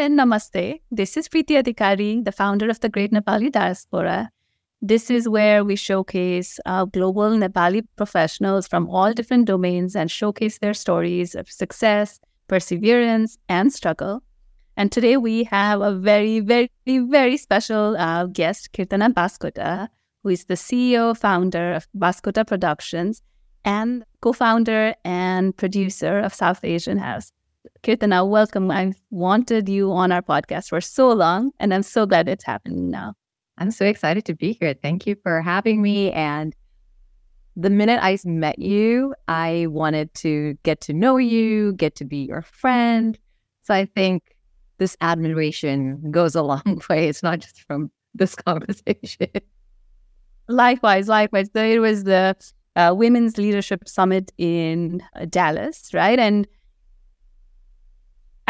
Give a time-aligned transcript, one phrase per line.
[0.00, 0.80] and namaste.
[0.90, 4.30] This is Preeti Adhikari, the founder of the Great Nepali Diaspora.
[4.80, 10.58] This is where we showcase uh, global Nepali professionals from all different domains and showcase
[10.58, 14.22] their stories of success, perseverance, and struggle.
[14.74, 19.88] And today we have a very, very, very special uh, guest, Kirtana Baskota,
[20.22, 23.22] who is the CEO, founder of Baskota Productions,
[23.66, 27.32] and co founder and producer of South Asian House.
[27.82, 28.70] Kirtana, welcome.
[28.70, 32.90] I've wanted you on our podcast for so long, and I'm so glad it's happening
[32.90, 33.14] now.
[33.58, 34.74] I'm so excited to be here.
[34.74, 36.10] Thank you for having me.
[36.12, 36.54] And
[37.56, 42.18] the minute I met you, I wanted to get to know you, get to be
[42.18, 43.18] your friend.
[43.62, 44.34] So I think
[44.78, 47.08] this admiration goes a long way.
[47.08, 49.28] It's not just from this conversation.
[50.48, 51.50] Likewise, likewise.
[51.50, 52.34] There was the
[52.76, 56.18] uh, Women's Leadership Summit in uh, Dallas, right?
[56.18, 56.46] And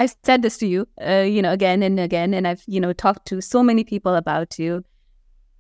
[0.00, 2.94] I've said this to you, uh, you know, again and again, and I've, you know,
[2.94, 4.82] talked to so many people about you.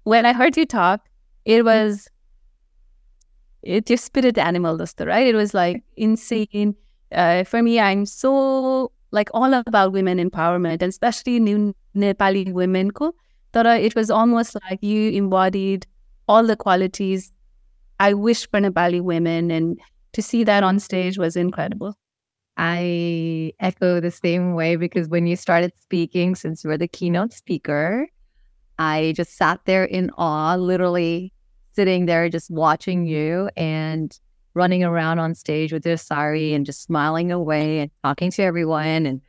[0.04, 1.06] When I heard you talk,
[1.44, 1.66] it mm-hmm.
[1.66, 2.08] was,
[3.62, 5.26] it your spirit animal, Dosta, right?
[5.26, 6.74] It was like insane.
[7.12, 12.92] Uh, for me, I'm so like all about women empowerment, and especially new Nepali women.
[12.92, 13.12] Ko,
[13.52, 15.86] it was almost like you embodied
[16.28, 17.30] all the qualities
[17.98, 19.78] I wish for Nepali women, and
[20.14, 21.94] to see that on stage was incredible.
[22.62, 27.32] I echo the same way because when you started speaking, since you were the keynote
[27.32, 28.06] speaker,
[28.78, 31.32] I just sat there in awe, literally
[31.72, 34.14] sitting there just watching you and
[34.52, 39.06] running around on stage with your sari and just smiling away and talking to everyone.
[39.06, 39.22] And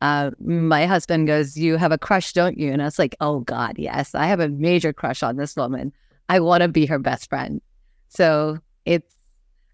[0.00, 2.72] uh, my husband goes, You have a crush, don't you?
[2.72, 5.92] And I was like, Oh, God, yes, I have a major crush on this woman.
[6.30, 7.60] I want to be her best friend.
[8.08, 9.19] So it's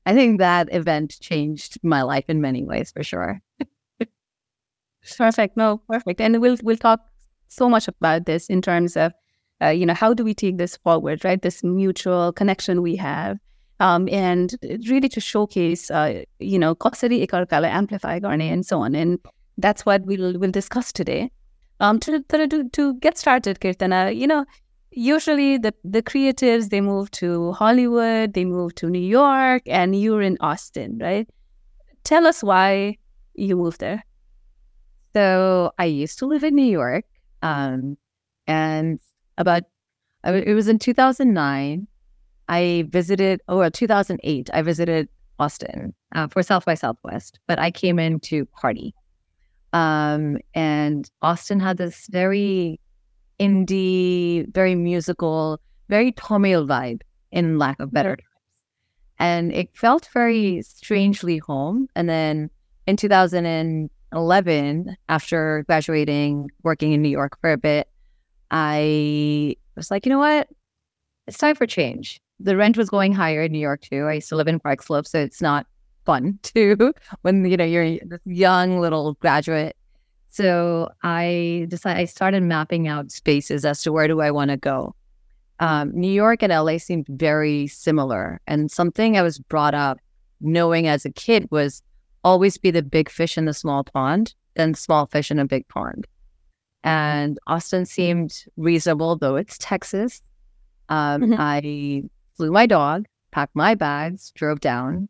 [0.07, 3.43] I think that event changed my life in many ways for sure.
[5.17, 5.57] perfect.
[5.57, 6.21] No, perfect.
[6.21, 7.01] And we'll we'll talk
[7.49, 9.13] so much about this in terms of
[9.61, 11.43] uh, you know how do we take this forward, right?
[11.43, 13.39] This mutual connection we have.
[13.79, 14.55] Um, and
[14.89, 18.95] really to showcase, uh, you know, Kosari Ekarkala, Amplify Garne, and so on.
[18.95, 19.19] And
[19.59, 21.31] that's what we'll, we'll discuss today.
[21.81, 24.47] Um, to, to, to get started, Kirtana, you know,
[24.97, 30.23] usually the the creatives they move to Hollywood, they move to New York, and you're
[30.23, 31.29] in Austin, right?
[32.03, 32.97] Tell us why
[33.35, 34.05] you moved there.
[35.15, 37.05] So I used to live in New York,
[37.43, 37.97] um,
[38.47, 38.99] and
[39.39, 39.65] about
[40.25, 41.87] it was in 2009.
[42.49, 44.51] I visited, oh, 2008.
[44.53, 45.09] I visited
[45.39, 48.95] Austin uh, for South by Southwest, but I came in to party.
[49.73, 52.81] Um, and Austin had this very
[53.39, 57.03] indie, very musical, very Tamil vibe,
[57.33, 58.23] in lack of better terms.
[59.19, 61.89] And it felt very strangely home.
[61.95, 62.51] And then
[62.87, 67.89] in 2011, after graduating, working in New York for a bit,
[68.51, 70.49] I was like, you know what?
[71.27, 72.21] It's time for change.
[72.39, 74.05] The rent was going higher in New York too.
[74.05, 75.67] I used to live in Park Slope, so it's not
[76.05, 76.93] fun too
[77.23, 79.77] when you know you're this young little graduate
[80.37, 84.59] so I decided I started mapping out spaces as to where do I want to
[84.59, 84.95] go.
[85.61, 89.99] Um, New York and LA seemed very similar, and something I was brought up
[90.43, 91.83] knowing as a kid was
[92.23, 95.67] always be the big fish in the small pond than small fish in a big
[95.69, 96.07] pond.
[96.85, 100.21] And Austin seemed reasonable, though it's Texas.
[100.91, 101.35] Um, mm-hmm.
[101.39, 102.03] I
[102.37, 105.09] flew my dog, packed my bags, drove down,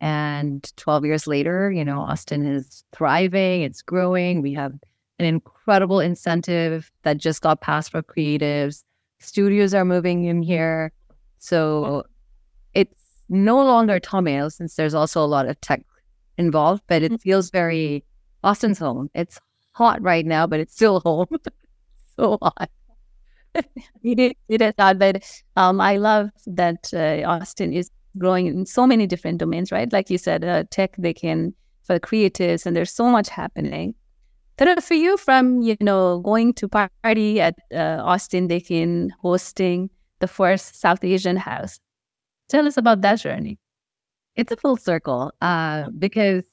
[0.00, 4.42] and 12 years later, you know, Austin is thriving, it's growing.
[4.42, 4.72] We have
[5.18, 8.84] an incredible incentive that just got passed for creatives.
[9.20, 10.92] Studios are moving in here.
[11.38, 12.04] So
[12.74, 15.82] it's no longer Tamil since there's also a lot of tech
[16.36, 17.16] involved, but it mm-hmm.
[17.16, 18.04] feels very
[18.44, 19.10] Austin's home.
[19.14, 19.40] It's
[19.72, 21.28] hot right now, but it's still home.
[22.16, 22.70] so hot.
[24.02, 25.24] it is, it is hot, but
[25.56, 29.92] um, I love that uh, Austin is growing in so many different domains, right?
[29.92, 33.94] Like you said, uh, tech, they can for creatives, and there's so much happening.
[34.56, 39.90] But for you, from you know going to party at uh, Austin Deakin, hosting
[40.20, 41.78] the first South Asian house,
[42.48, 43.58] tell us about that journey.
[44.34, 46.44] It's a full circle uh, because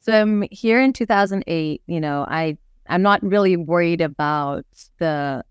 [0.00, 1.82] so I'm here in 2008.
[1.86, 2.56] You know, I
[2.88, 4.64] I'm not really worried about
[4.98, 5.44] the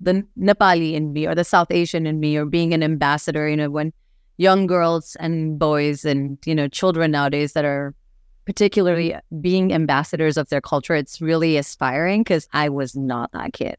[0.00, 3.48] the Nepali in me or the South Asian in me or being an ambassador.
[3.48, 3.92] You know, when
[4.36, 7.94] young girls and boys and you know children nowadays that are
[8.44, 13.76] particularly being ambassadors of their culture it's really aspiring because i was not that kid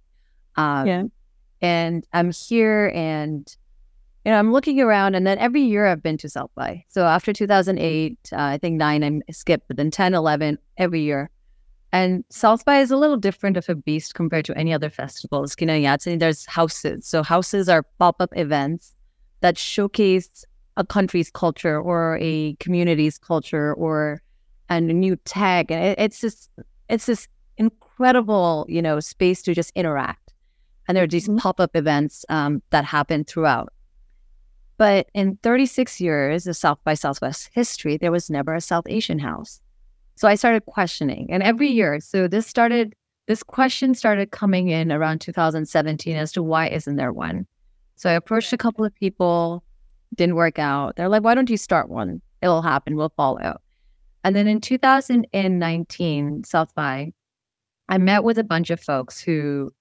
[0.56, 1.04] um, yeah.
[1.62, 3.56] and i'm here and
[4.26, 7.06] you know i'm looking around and then every year i've been to south by so
[7.06, 11.30] after 2008 uh, i think 9 i skipped but then 10 11 every year
[11.94, 15.56] And South by is a little different of a beast compared to any other festivals.
[15.56, 17.08] Kinayatsi, there's houses.
[17.08, 18.94] So houses are pop-up events
[19.42, 20.46] that showcase
[20.78, 24.22] a country's culture or a community's culture or
[24.70, 25.72] a new tag.
[25.72, 26.50] And it, it's just
[26.90, 30.34] it's this incredible, you know, space to just interact.
[30.88, 31.38] And there are these mm-hmm.
[31.38, 33.74] pop-up events um, that happen throughout.
[34.78, 39.20] But in 36 years of South by Southwest history, there was never a South Asian
[39.20, 39.60] house.
[40.16, 41.28] So I started questioning.
[41.32, 42.96] And every year, so this started,
[43.28, 47.48] this question started coming in around 2017 as to why isn't there one?
[47.98, 49.64] So I approached a couple of people,
[50.16, 50.96] didn't work out.
[50.96, 52.22] They're like, why don't you start one?
[52.42, 53.60] It'll happen, we'll follow.
[54.24, 57.12] And then in 2019, South by,
[57.90, 59.74] I met with a bunch of folks who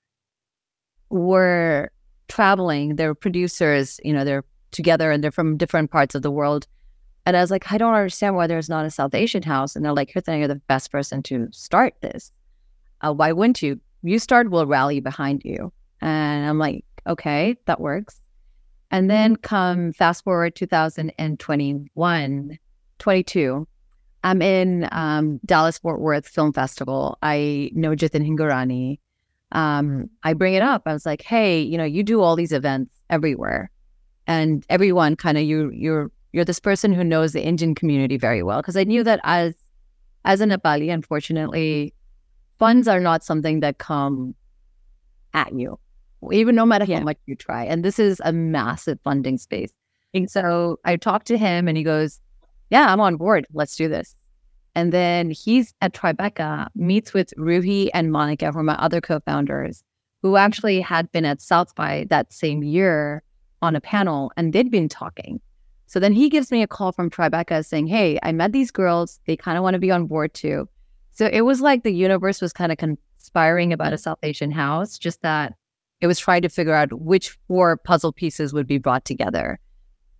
[1.11, 1.91] were
[2.29, 2.97] traveling.
[2.97, 6.67] They're producers, you know, they're together and they're from different parts of the world.
[7.27, 9.77] And I was like, I don't understand why there's not a South Asian house.
[9.77, 12.33] And they're like, Kirtana, you're the best person to start this.
[13.03, 13.81] Uh, why wouldn't you?
[14.03, 15.73] You start, we'll rally behind you.
[16.01, 18.21] And I'm like, okay, that works.
[18.91, 22.59] And then come fast forward 2021,
[22.99, 23.69] 22.
[24.25, 27.19] I'm in um, Dallas Fort Worth Film Festival.
[27.23, 28.99] I know Jitin Hingorani.
[29.53, 30.83] Um, I bring it up.
[30.87, 33.71] I was like, hey, you know, you do all these events everywhere
[34.27, 38.43] and everyone kind of you you're you're this person who knows the Indian community very
[38.43, 39.55] well because I knew that as
[40.25, 41.95] as a Nepali, unfortunately,
[42.59, 44.35] funds are not something that come
[45.35, 45.79] at you,
[46.33, 46.99] even no matter yeah.
[46.99, 47.65] how much you try.
[47.65, 49.71] And this is a massive funding space.
[50.15, 52.21] And so I talked to him, and he goes,
[52.71, 53.47] "Yeah, I'm on board.
[53.53, 54.17] Let's do this."
[54.77, 59.83] And then he's at Tribeca, meets with Ruhi and Monica, who are my other co-founders,
[60.23, 63.23] who actually had been at South by that same year
[63.63, 65.41] on a panel and they'd been talking.
[65.87, 69.19] So then he gives me a call from Tribeca saying, Hey, I met these girls.
[69.27, 70.69] They kind of want to be on board too.
[71.13, 74.99] So it was like the universe was kind of conspiring about a South Asian house,
[74.99, 75.55] just that
[76.01, 79.59] it was trying to figure out which four puzzle pieces would be brought together.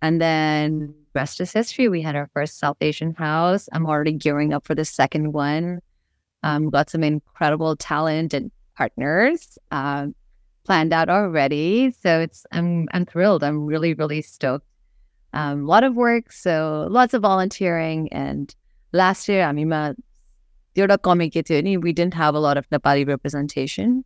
[0.01, 1.89] And then rest is history.
[1.89, 3.67] We had our first South Asian house.
[3.73, 5.79] I'm already gearing up for the second one.
[6.43, 9.57] Um, got some incredible talent and partners.
[9.71, 10.15] Um,
[10.67, 11.91] planned out already.
[11.91, 13.43] So it's I'm I'm thrilled.
[13.43, 14.65] I'm really really stoked.
[15.33, 18.11] Um, a lot of work, so lots of volunteering.
[18.11, 18.53] And
[18.91, 19.93] last year, I mean, we
[21.93, 24.03] didn't have a lot of Nepali representation.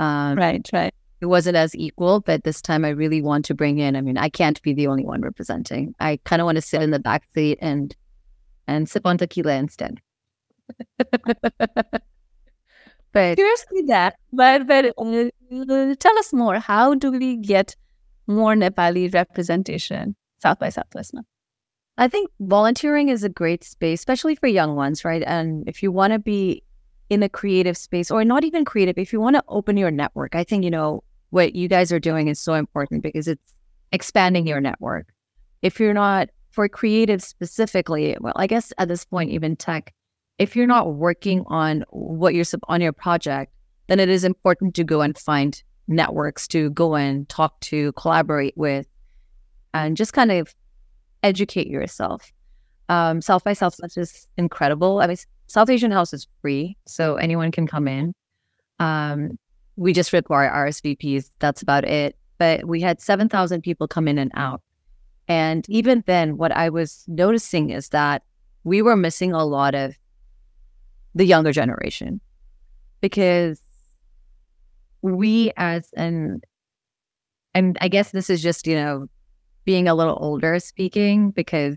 [0.00, 0.94] Um, right, right.
[1.20, 3.94] It wasn't as equal, but this time I really want to bring in.
[3.94, 5.94] I mean, I can't be the only one representing.
[6.00, 7.94] I kind of want to sit in the back seat and
[8.66, 10.00] and sip on tequila instead.
[13.12, 16.60] But curiously that, but but uh, tell us more.
[16.60, 17.74] How do we get
[18.28, 21.14] more Nepali representation South by Southwest?
[21.98, 25.24] I think volunteering is a great space, especially for young ones, right?
[25.26, 26.62] And if you want to be
[27.10, 30.34] in a creative space, or not even creative, if you want to open your network,
[30.34, 33.52] I think you know what you guys are doing is so important because it's
[33.92, 35.12] expanding your network.
[35.60, 39.92] If you're not for creative specifically, well, I guess at this point, even tech,
[40.38, 43.52] if you're not working on what you're on your project,
[43.88, 48.56] then it is important to go and find networks to go and talk to, collaborate
[48.56, 48.86] with,
[49.74, 50.54] and just kind of
[51.22, 52.32] educate yourself.
[52.88, 55.00] Um, South by Southwest is incredible.
[55.00, 55.16] I mean,
[55.50, 58.14] South Asian House is free, so anyone can come in.
[58.78, 59.36] Um,
[59.74, 61.28] we just require RSVPs.
[61.40, 62.14] That's about it.
[62.38, 64.62] But we had 7,000 people come in and out.
[65.26, 68.22] And even then, what I was noticing is that
[68.62, 69.96] we were missing a lot of
[71.16, 72.20] the younger generation
[73.00, 73.60] because
[75.02, 76.42] we as an
[77.54, 79.08] and I guess this is just, you know,
[79.64, 81.76] being a little older speaking because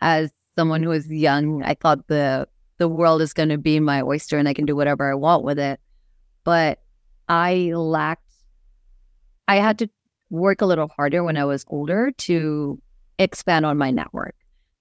[0.00, 2.48] as someone who is young, I thought the
[2.82, 5.44] the world is going to be my oyster and I can do whatever I want
[5.44, 5.78] with it.
[6.42, 6.80] But
[7.28, 8.28] I lacked
[9.46, 9.90] I had to
[10.30, 12.82] work a little harder when I was older to
[13.20, 14.34] expand on my network.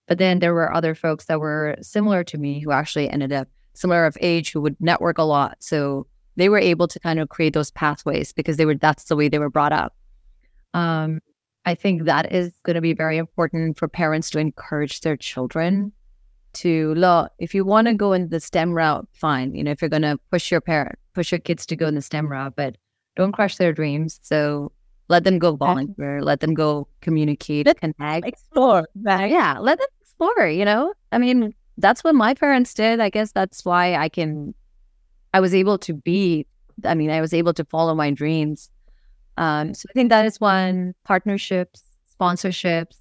[0.07, 3.47] But then there were other folks that were similar to me who actually ended up
[3.75, 5.57] similar of age who would network a lot.
[5.59, 9.15] So they were able to kind of create those pathways because they were that's the
[9.15, 9.95] way they were brought up.
[10.73, 11.19] Um,
[11.65, 15.91] I think that is going to be very important for parents to encourage their children
[16.53, 19.55] to law If you want to go in the STEM route, fine.
[19.55, 21.95] You know, if you're going to push your parent, push your kids to go in
[21.95, 22.77] the STEM route, but
[23.15, 24.19] don't crush their dreams.
[24.21, 24.71] So
[25.09, 28.87] let them go volunteer, let them go communicate, let connect, explore.
[29.01, 29.29] Right?
[29.29, 30.47] Yeah, let them explore.
[30.47, 32.99] You know, I mean, that's what my parents did.
[32.99, 34.53] I guess that's why I can,
[35.33, 36.47] I was able to be,
[36.85, 38.69] I mean, I was able to follow my dreams.
[39.37, 41.83] Um, so I think that is one partnerships,
[42.19, 42.97] sponsorships.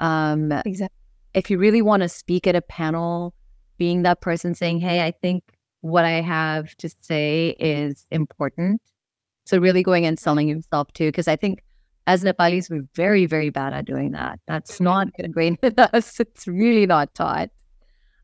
[0.00, 0.96] Um, exactly.
[1.34, 3.34] If you really want to speak at a panel,
[3.78, 5.44] being that person saying, Hey, I think
[5.80, 8.80] what I have to say is important.
[9.46, 11.62] So really going and selling yourself too, because I think
[12.06, 14.40] as Nepalis, we're very, very bad at doing that.
[14.46, 16.18] That's not ingrained in us.
[16.20, 17.50] It's really not taught.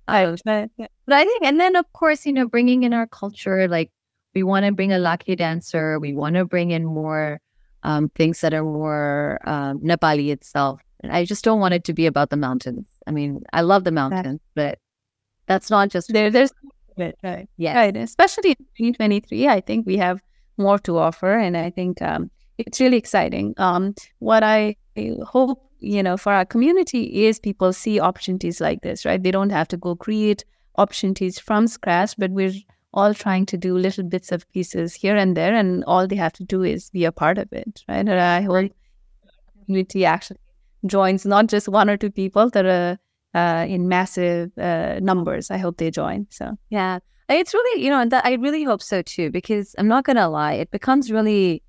[0.09, 3.67] Um, but, but I think, and then of course, you know, bringing in our culture,
[3.69, 3.91] like
[4.35, 5.99] we want to bring a Lakhey dancer.
[5.99, 7.41] We want to bring in more
[7.83, 10.81] um, things that are more um, Nepali itself.
[11.01, 12.87] And I just don't want it to be about the mountains.
[13.07, 14.79] I mean, I love the mountains, but
[15.47, 16.31] that's not just there.
[16.31, 16.53] There's
[16.97, 17.97] right, yeah, right.
[17.97, 20.21] Especially in 2023, I think we have
[20.57, 23.55] more to offer, and I think um, it's really exciting.
[23.59, 24.77] Um, what I
[25.25, 29.23] hope you know for our community is people see opportunities like this, right?
[29.23, 30.45] They don't have to go create
[30.79, 32.53] opportunities from scratch, but we're
[32.93, 36.33] all trying to do little bits of pieces here and there, and all they have
[36.35, 38.09] to do is be a part of it, right?
[38.09, 38.73] And I hope
[39.67, 40.39] community actually
[40.89, 42.99] joins not just one or two people that are
[43.35, 45.51] uh, in massive uh, numbers.
[45.51, 46.27] I hope they join.
[46.31, 50.29] So yeah, it's really you know, I really hope so too because I'm not gonna
[50.29, 51.63] lie, it becomes really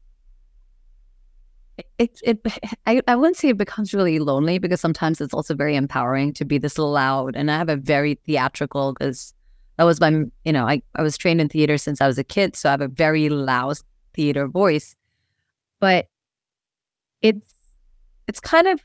[2.00, 2.40] it, it
[2.86, 6.46] I, I wouldn't say it becomes really lonely because sometimes it's also very empowering to
[6.46, 9.34] be this loud and I have a very theatrical because
[9.78, 12.24] that was my you know I, I was trained in theater since I was a
[12.24, 13.78] kid so I have a very loud
[14.14, 14.96] theater voice
[15.80, 16.08] but
[17.22, 17.54] it's
[18.28, 18.82] it's kind of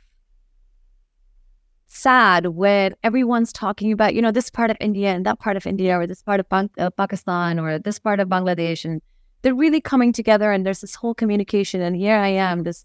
[1.94, 5.66] sad when everyone's talking about you know this part of India and that part of
[5.66, 9.02] India or this part of uh, Pakistan or this part of Bangladesh and
[9.42, 11.80] they're really coming together and there's this whole communication.
[11.80, 12.84] And here I am, this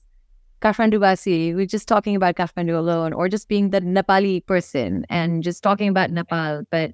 [0.62, 5.44] Kathmandu Basi, we're just talking about Kathmandu alone, or just being the Nepali person and
[5.44, 6.64] just talking about Nepal.
[6.72, 6.94] But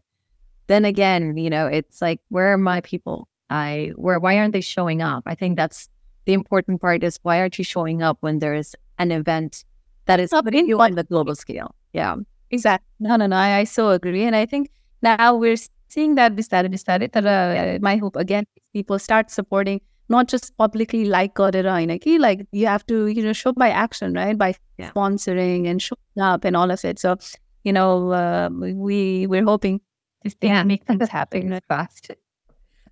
[0.67, 3.27] then again, you know, it's like, where are my people?
[3.49, 5.23] I where why aren't they showing up?
[5.25, 5.89] I think that's
[6.25, 9.63] the important part is why aren't you showing up when there is an event
[10.05, 11.75] that is happening you on the global scale?
[11.92, 12.16] Yeah.
[12.50, 12.86] Exactly.
[13.00, 13.36] No, no, no.
[13.36, 14.24] I, I so agree.
[14.24, 14.70] And I think
[15.02, 15.56] now we're
[15.88, 20.56] seeing that this started, this started, uh, my hope again, people start supporting not just
[20.56, 24.36] publicly like Godera like you have to, you know, show by action, right?
[24.36, 24.90] By yeah.
[24.90, 26.98] sponsoring and showing up and all of it.
[26.98, 27.16] So,
[27.64, 29.80] you know, uh, we we're hoping
[30.22, 30.64] this thing yeah.
[30.64, 32.10] make things happen fast.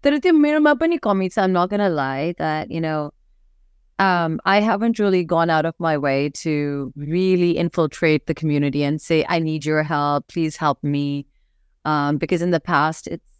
[0.05, 3.11] तर त्यो मेरोमा पनि कमी छ I'm not gonna lie that you know
[4.02, 9.00] um, I haven't really gone out of my way to really infiltrate the community and
[9.00, 11.28] say I need your help please help me
[11.86, 13.32] um, because in the past it's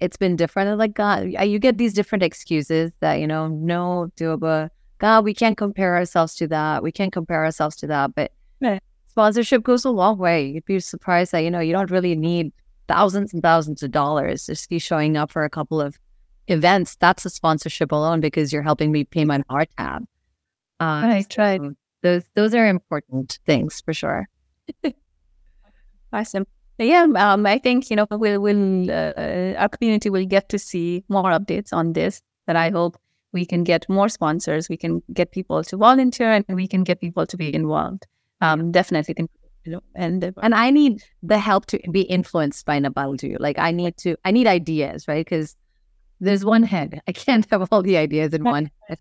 [0.00, 0.78] it's been different.
[0.78, 4.70] like God, you get these different excuses that you know, no, doable.
[4.98, 6.82] God, we can't compare ourselves to that.
[6.82, 8.14] We can't compare ourselves to that.
[8.14, 8.78] But yeah.
[9.08, 10.46] sponsorship goes a long way.
[10.46, 12.52] You'd be surprised that you know you don't really need
[12.88, 15.98] thousands and thousands of dollars just be showing up for a couple of
[16.48, 16.96] events.
[16.96, 20.04] That's a sponsorship alone because you're helping me pay my bar tab.
[20.80, 21.60] Uh, right, right.
[22.02, 24.28] those those are important things for sure.
[26.12, 26.46] awesome
[26.86, 31.04] yeah, um, I think you know we'll, we'll uh, our community will get to see
[31.08, 32.22] more updates on this.
[32.46, 32.96] That I hope
[33.32, 37.00] we can get more sponsors, we can get people to volunteer, and we can get
[37.00, 38.06] people to be involved.
[38.40, 39.30] Um, definitely, think,
[39.64, 42.80] you know, and and I need the help to be influenced by
[43.18, 43.36] too.
[43.40, 45.26] Like I need to, I need ideas, right?
[45.26, 45.56] Because
[46.20, 47.00] there's one head.
[47.06, 48.98] I can't have all the ideas in one head.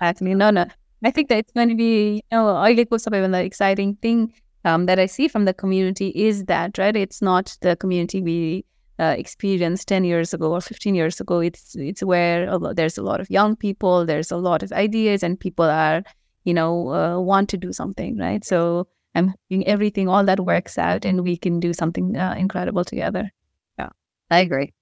[0.00, 0.66] Actually, no, no.
[1.04, 4.32] I think that it's going to be, you know, Oile Kosapevan, the exciting thing
[4.64, 6.94] um, that I see from the community is that, right?
[6.94, 8.64] It's not the community we
[8.98, 11.40] uh, experienced 10 years ago or 15 years ago.
[11.40, 14.72] It's, it's where a lot, there's a lot of young people, there's a lot of
[14.72, 16.02] ideas, and people are,
[16.44, 18.44] you know, uh, want to do something, right?
[18.44, 22.84] So I'm hoping everything, all that works out, and we can do something uh, incredible
[22.84, 23.30] together.
[23.78, 23.88] Yeah,
[24.30, 24.72] I agree.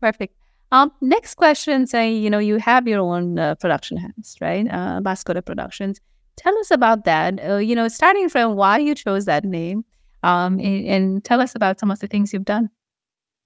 [0.00, 0.34] Perfect.
[0.72, 4.66] Um, next question, say, you know, you have your own uh, production house, right?
[4.70, 6.00] Uh, Bascota Productions.
[6.36, 7.44] Tell us about that.
[7.44, 9.84] Uh, you know, starting from why you chose that name,
[10.22, 12.70] um, and, and, tell us about some of the things you've done.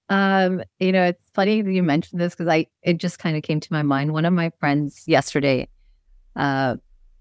[0.09, 3.43] Um, you know, it's funny that you mentioned this because I it just kind of
[3.43, 4.13] came to my mind.
[4.13, 5.67] One of my friends yesterday,
[6.35, 6.75] uh,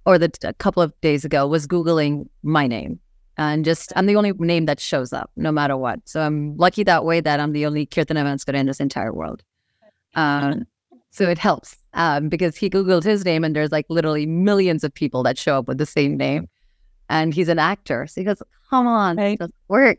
[0.04, 3.00] or the a couple of days ago, was googling my name,
[3.36, 6.00] and just I'm the only name that shows up no matter what.
[6.04, 9.42] So I'm lucky that way that I'm the only Kirtana Banskota in this entire world.
[10.14, 10.66] Um,
[11.10, 14.92] so it helps um, because he Googled his name and there's like literally millions of
[14.92, 16.48] people that show up with the same name.
[17.08, 18.06] And he's an actor.
[18.06, 19.34] So he goes, come on, right.
[19.34, 19.98] it doesn't work.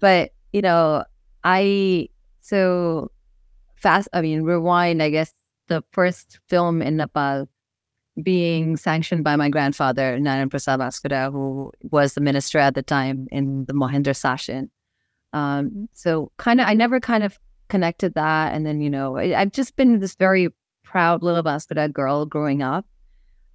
[0.00, 1.04] But, you know,
[1.44, 2.08] I,
[2.40, 3.10] so
[3.76, 5.32] fast, I mean, rewind, I guess,
[5.68, 7.48] the first film in Nepal
[8.22, 13.26] being sanctioned by my grandfather, Narayan Prasad Bascota, who was the minister at the time
[13.30, 14.68] in the Mohinder Sashin.
[15.32, 17.38] Um, so kind of, I never kind of
[17.68, 18.52] connected that.
[18.52, 20.48] And then, you know, I, have just been this very
[20.82, 22.84] proud little Bascota girl growing up.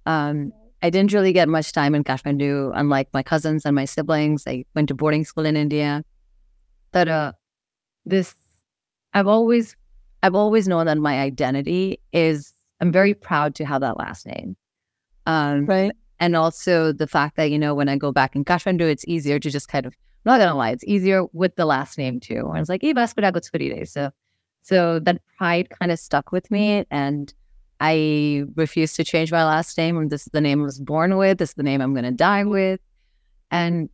[0.06, 4.44] Um, I didn't really get much time in Kathmandu, unlike my cousins and my siblings.
[4.46, 6.02] I went to boarding school in India.
[6.92, 7.32] But uh,
[8.04, 8.34] this
[9.12, 9.76] I've always
[10.22, 14.56] I've always known that my identity is I'm very proud to have that last name.
[15.26, 15.92] Um, right.
[16.18, 19.38] And also the fact that, you know, when I go back in Kathmandu, it's easier
[19.38, 19.92] to just kind of,
[20.24, 22.50] I'm not going to lie, it's easier with the last name too.
[22.52, 24.10] I was like, So,
[24.62, 26.84] so that pride kind of stuck with me.
[26.90, 27.32] And
[27.80, 29.98] I refuse to change my last name.
[29.98, 31.38] And this is the name I was born with.
[31.38, 32.80] This is the name I'm going to die with.
[33.50, 33.90] And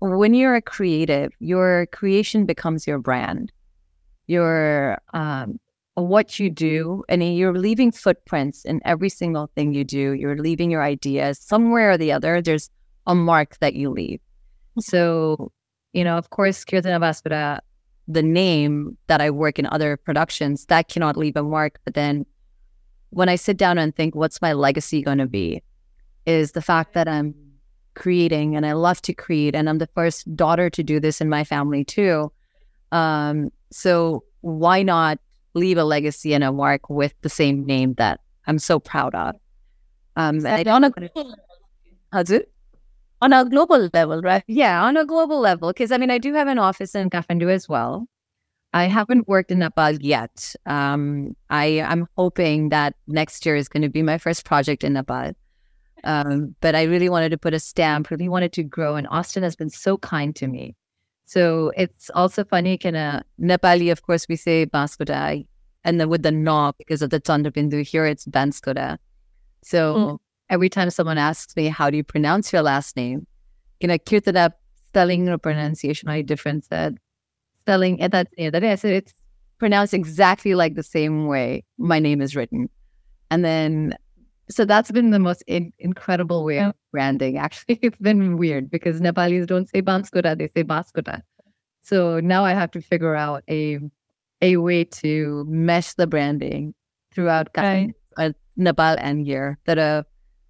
[0.00, 3.50] when you're a creative, your creation becomes your brand.
[4.26, 5.58] Your um,
[6.02, 10.12] what you do, and you're leaving footprints in every single thing you do.
[10.12, 12.40] You're leaving your ideas somewhere or the other.
[12.40, 12.70] There's
[13.06, 14.20] a mark that you leave.
[14.80, 15.50] So,
[15.92, 17.60] you know, of course, Kirtana Banskota,
[18.06, 21.80] the name that I work in other productions, that cannot leave a mark.
[21.84, 22.26] But then
[23.10, 25.62] when I sit down and think, what's my legacy going to be?
[26.26, 27.34] Is the fact that I'm
[27.94, 31.28] creating and I love to create, and I'm the first daughter to do this in
[31.28, 32.30] my family too.
[32.92, 35.18] Um, so why not
[35.58, 39.36] leave a legacy and a mark with the same name that I'm so proud of.
[40.16, 40.92] Um, and on a
[42.12, 42.50] how's it?
[43.20, 44.44] On a global level, right?
[44.46, 45.70] Yeah, on a global level.
[45.70, 48.06] Because I mean, I do have an office in Kathmandu as well.
[48.72, 50.54] I haven't worked in Nepal yet.
[50.66, 54.92] Um, I am hoping that next year is going to be my first project in
[54.92, 55.32] Nepal.
[56.04, 58.94] Um, but I really wanted to put a stamp, really wanted to grow.
[58.96, 60.76] And Austin has been so kind to me.
[61.28, 65.46] So it's also funny, kind of Nepali, of course, we say Baskoda,
[65.84, 68.96] and then with the no because of the Chandra here it's Banskoda.
[69.62, 70.18] So mm.
[70.48, 73.26] every time someone asks me, how do you pronounce your last name?
[73.80, 74.52] You know, Kirtana
[74.86, 76.70] spelling or pronunciation are different.
[76.70, 76.94] That
[77.60, 79.12] spelling at that, you know, that I said it's
[79.58, 82.70] pronounced exactly like the same way my name is written.
[83.30, 83.98] And then
[84.50, 87.38] so that's been the most in- incredible way of branding.
[87.46, 91.22] Actually, it's been weird because Nepalis don't say Banskoda, they say Baskoda.
[91.82, 93.78] So now I have to figure out a
[94.40, 96.74] a way to mesh the branding
[97.12, 97.92] throughout right.
[98.16, 99.58] uh, Nepal and here.
[99.66, 100.02] That uh,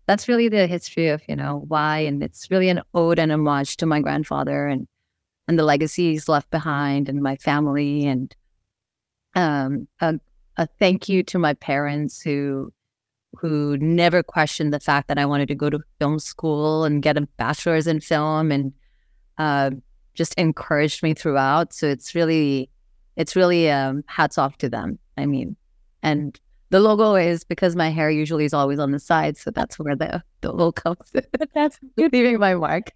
[0.06, 3.76] that's really the history of you know why, and it's really an ode and homage
[3.78, 4.86] to my grandfather and
[5.48, 8.36] and the legacies left behind and my family and
[9.34, 10.20] um a,
[10.58, 12.70] a thank you to my parents who
[13.36, 17.16] who never questioned the fact that I wanted to go to film school and get
[17.16, 18.72] a bachelor's in film and
[19.38, 19.70] uh,
[20.14, 21.72] just encouraged me throughout.
[21.72, 22.70] So it's really,
[23.16, 24.98] it's really um, hats off to them.
[25.16, 25.56] I mean,
[26.02, 26.38] and
[26.70, 29.96] the logo is because my hair usually is always on the side, so that's where
[29.96, 31.12] the the logo comes.
[31.54, 32.90] that's leaving my mark.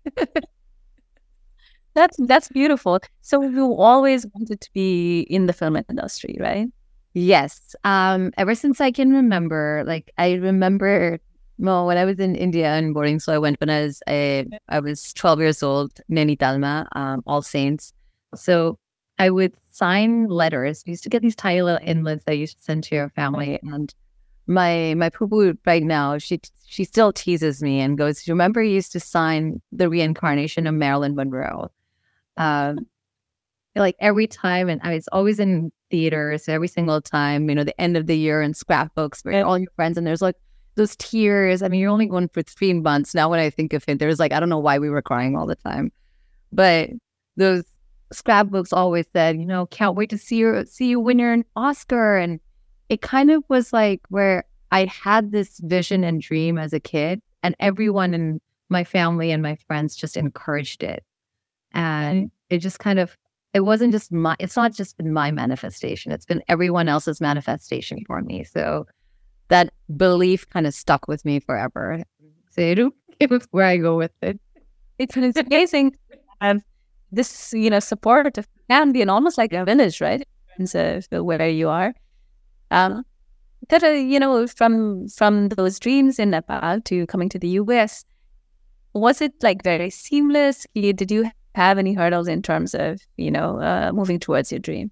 [1.94, 3.00] that's that's beautiful.
[3.22, 6.68] So you always wanted to be in the film industry, right?
[7.14, 7.74] Yes.
[7.84, 11.18] Um, ever since I can remember, like I remember
[11.58, 14.80] well, when I was in India and boarding school, I went when I was I
[14.80, 17.92] was 12 years old, Nainitalma, um, All Saints.
[18.34, 18.78] So
[19.18, 20.82] I would sign letters.
[20.86, 23.60] We used to get these tiny little inlets that you to send to your family.
[23.62, 23.94] And
[24.46, 28.62] my my poo right now, she she still teases me and goes, Do you "Remember,
[28.62, 31.70] you used to sign the reincarnation of Marilyn Monroe."
[32.38, 32.86] Um,
[33.76, 37.80] like every time, and I was always in theaters every single time, you know, the
[37.80, 39.96] end of the year and scrapbooks for all your friends.
[39.96, 40.34] And there's like
[40.74, 41.62] those tears.
[41.62, 43.14] I mean, you're only going for three months.
[43.14, 45.36] Now, when I think of it, there's like, I don't know why we were crying
[45.36, 45.92] all the time.
[46.50, 46.88] But
[47.36, 47.64] those
[48.10, 52.16] scrapbooks always said, you know, can't wait to see you, see you win your Oscar.
[52.16, 52.40] And
[52.88, 57.20] it kind of was like where I had this vision and dream as a kid,
[57.42, 61.04] and everyone in my family and my friends just encouraged it.
[61.72, 63.16] And it just kind of
[63.54, 68.02] it wasn't just my it's not just been my manifestation it's been everyone else's manifestation
[68.06, 68.44] for me.
[68.44, 68.86] So
[69.48, 72.02] that belief kind of stuck with me forever.
[72.50, 72.90] So
[73.50, 74.40] where i go with it.
[74.98, 75.96] It's, it's amazing.
[76.40, 76.62] Um,
[77.10, 80.26] this you know support of family and almost like a village right?
[80.58, 81.94] And so where you are.
[82.70, 83.04] Um
[83.68, 88.04] that uh, you know from from those dreams in nepal to coming to the us
[88.94, 90.66] was it like very seamless?
[90.74, 94.90] Did you have any hurdles in terms of you know uh, moving towards your dream?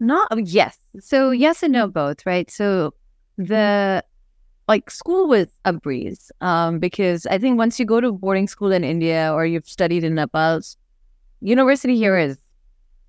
[0.00, 0.78] Not oh, yes.
[1.00, 2.50] So yes and no both right?
[2.50, 2.94] So
[3.36, 4.04] the
[4.66, 8.70] like school was a breeze um, because i think once you go to boarding school
[8.70, 10.60] in india or you've studied in nepal
[11.40, 12.38] university here is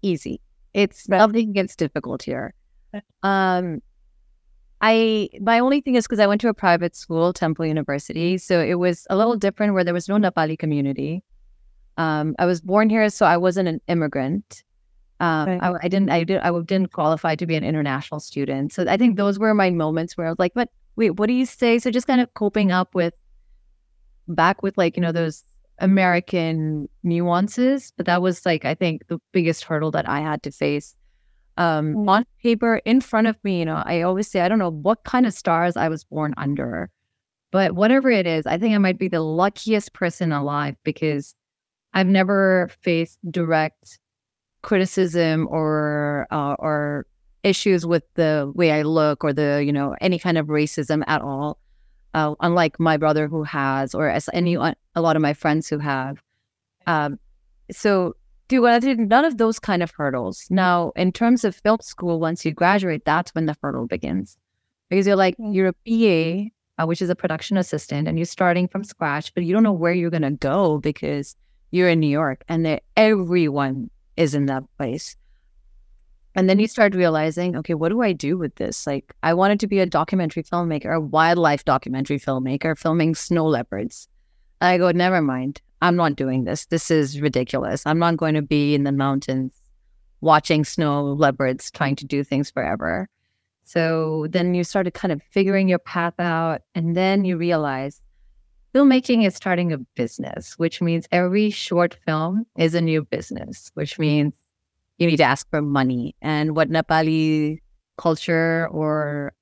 [0.01, 0.41] easy.
[0.73, 1.17] It's right.
[1.17, 2.53] nothing gets difficult here.
[3.23, 3.81] Um
[4.81, 8.61] I my only thing is because I went to a private school, Temple University, so
[8.61, 11.23] it was a little different where there was no Nepali community.
[11.99, 14.63] Um, I was born here, so I wasn't an immigrant.
[15.19, 15.61] Um, right.
[15.61, 18.71] I, I, didn't, I did, I didn't qualify to be an international student.
[18.71, 21.33] So I think those were my moments where I was like, "But wait, what do
[21.33, 23.13] you say?" So just kind of coping up with,
[24.29, 25.43] back with like you know those
[25.79, 30.51] American nuances, but that was like I think the biggest hurdle that I had to
[30.51, 30.95] face.
[31.57, 32.09] Um, mm.
[32.09, 35.03] on paper in front of me, you know, I always say I don't know what
[35.03, 36.89] kind of stars I was born under,
[37.51, 41.35] but whatever it is, I think I might be the luckiest person alive because
[41.93, 43.99] I've never faced direct
[44.61, 47.05] criticism or uh, or
[47.43, 51.21] issues with the way I look or the you know any kind of racism at
[51.21, 51.59] all.
[52.15, 55.77] Uh, unlike my brother who has, or as any a lot of my friends who
[55.77, 56.19] have.
[56.87, 57.19] Um,
[57.71, 58.15] so
[58.47, 60.47] do none of those kind of hurdles.
[60.49, 64.37] Now, in terms of film school, once you graduate, that's when the hurdle begins,
[64.89, 65.53] because you're like mm.
[65.53, 66.49] you're a
[66.79, 69.63] PA, uh, which is a production assistant, and you're starting from scratch, but you don't
[69.63, 71.35] know where you're gonna go because
[71.71, 75.15] you're in New York, and everyone is in that place.
[76.35, 78.85] And then you start realizing, okay, what do I do with this?
[78.85, 84.07] Like, I wanted to be a documentary filmmaker, a wildlife documentary filmmaker, filming snow leopards.
[84.61, 85.61] I go, never mind.
[85.81, 86.65] I'm not doing this.
[86.65, 87.85] This is ridiculous.
[87.85, 89.53] I'm not going to be in the mountains
[90.21, 93.07] watching snow leopards trying to do things forever.
[93.63, 96.61] So then you started kind of figuring your path out.
[96.75, 98.01] And then you realize
[98.73, 103.97] filmmaking is starting a business, which means every short film is a new business, which
[103.97, 104.33] means
[104.97, 106.15] you need to ask for money.
[106.21, 107.59] And what Nepali
[107.97, 109.33] culture or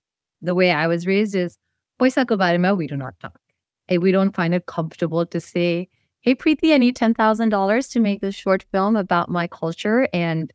[0.42, 1.58] the way I was raised is,
[2.00, 3.40] we do not talk.
[3.90, 5.88] We don't find it comfortable to say,
[6.22, 10.08] hey, Preeti, I need $10,000 to make this short film about my culture.
[10.14, 10.54] And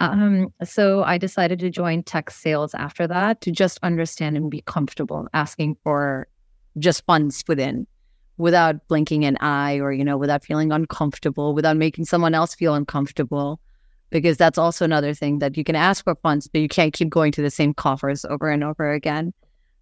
[0.00, 4.62] um, so I decided to join tech sales after that to just understand and be
[4.62, 6.28] comfortable asking for
[6.78, 7.86] just funds within
[8.38, 12.74] without blinking an eye or, you know, without feeling uncomfortable, without making someone else feel
[12.74, 13.60] uncomfortable.
[14.10, 17.08] Because that's also another thing that you can ask for funds, but you can't keep
[17.08, 19.32] going to the same coffers over and over again.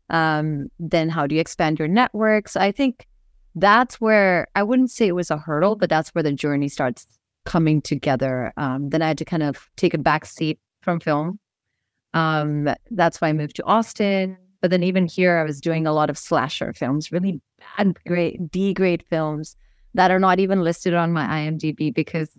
[0.08, 2.56] Um, then how do you expand your networks?
[2.56, 3.06] I think
[3.54, 7.06] that's where I wouldn't say it was a hurdle, but that's where the journey starts
[7.44, 8.52] coming together.
[8.56, 11.38] Um, then I had to kind of take a back seat from film.
[12.14, 14.38] Um, that's why I moved to Austin.
[14.64, 17.38] But then even here, I was doing a lot of slasher films, really
[17.76, 19.58] bad grade, D grade films
[19.92, 22.30] that are not even listed on my IMDb because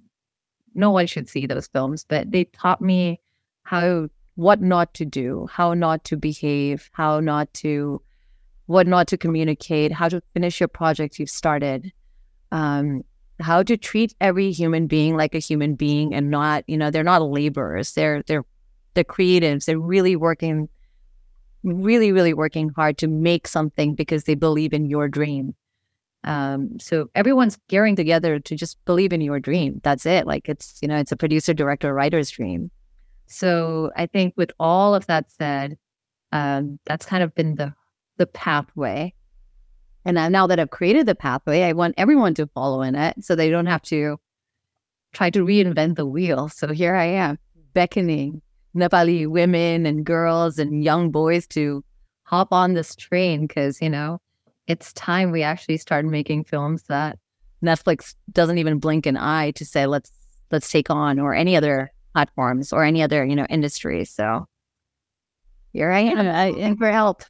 [0.74, 2.04] no one should see those films.
[2.04, 3.22] But they taught me
[3.62, 8.02] how, what not to do, how not to behave, how not to,
[8.66, 11.94] what not to communicate, how to finish your project you've started.
[12.52, 13.04] Um,
[13.40, 17.04] how to treat every human being like a human being and not, you know, they're
[17.04, 17.94] not laborers.
[17.94, 18.46] They're they're
[18.96, 19.66] they're creatives.
[19.66, 20.70] They're really working
[21.66, 25.56] really, really working hard to make something because they believe in your dream.
[26.24, 29.82] Um, so everyone's gearing together to just believe in your dream.
[29.84, 30.26] That's it.
[30.26, 32.72] Like it's, you know, it's a producer, director, writer's dream.
[33.28, 35.78] So I think with all of that said,
[36.32, 37.74] um, that's kind of been the
[38.18, 39.14] the pathway.
[40.06, 43.36] And now that I've created the pathway, I want everyone to follow in it so
[43.36, 44.18] they don't have to
[45.14, 46.48] try to reinvent the wheel.
[46.48, 47.40] So here I am
[47.74, 48.42] beckoning
[48.76, 51.84] Nepali women and girls and young boys to
[52.24, 54.20] hop on this train because, you know,
[54.68, 57.18] it's time we actually start making films that
[57.64, 60.12] Netflix doesn't even blink an eye to say, let's,
[60.52, 64.06] let's take on or any other platforms or any other, you know, industry.
[64.06, 64.46] So
[65.74, 66.20] here I am.
[66.20, 67.24] I am for help.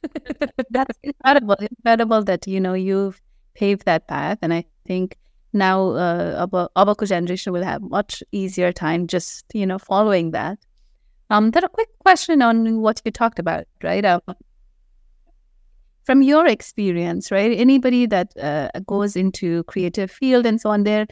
[0.70, 1.56] That's incredible.
[1.60, 3.20] Incredible that, you know, you've
[3.54, 4.38] paved that path.
[4.42, 5.16] And I think
[5.52, 10.58] now uh, Abako generation will have much easier time just, you know, following that.
[11.30, 14.04] Um, then a quick question on what you talked about, right?
[14.04, 14.20] Um,
[16.04, 17.58] from your experience, right?
[17.58, 21.06] Anybody that uh, goes into creative field and so on, there,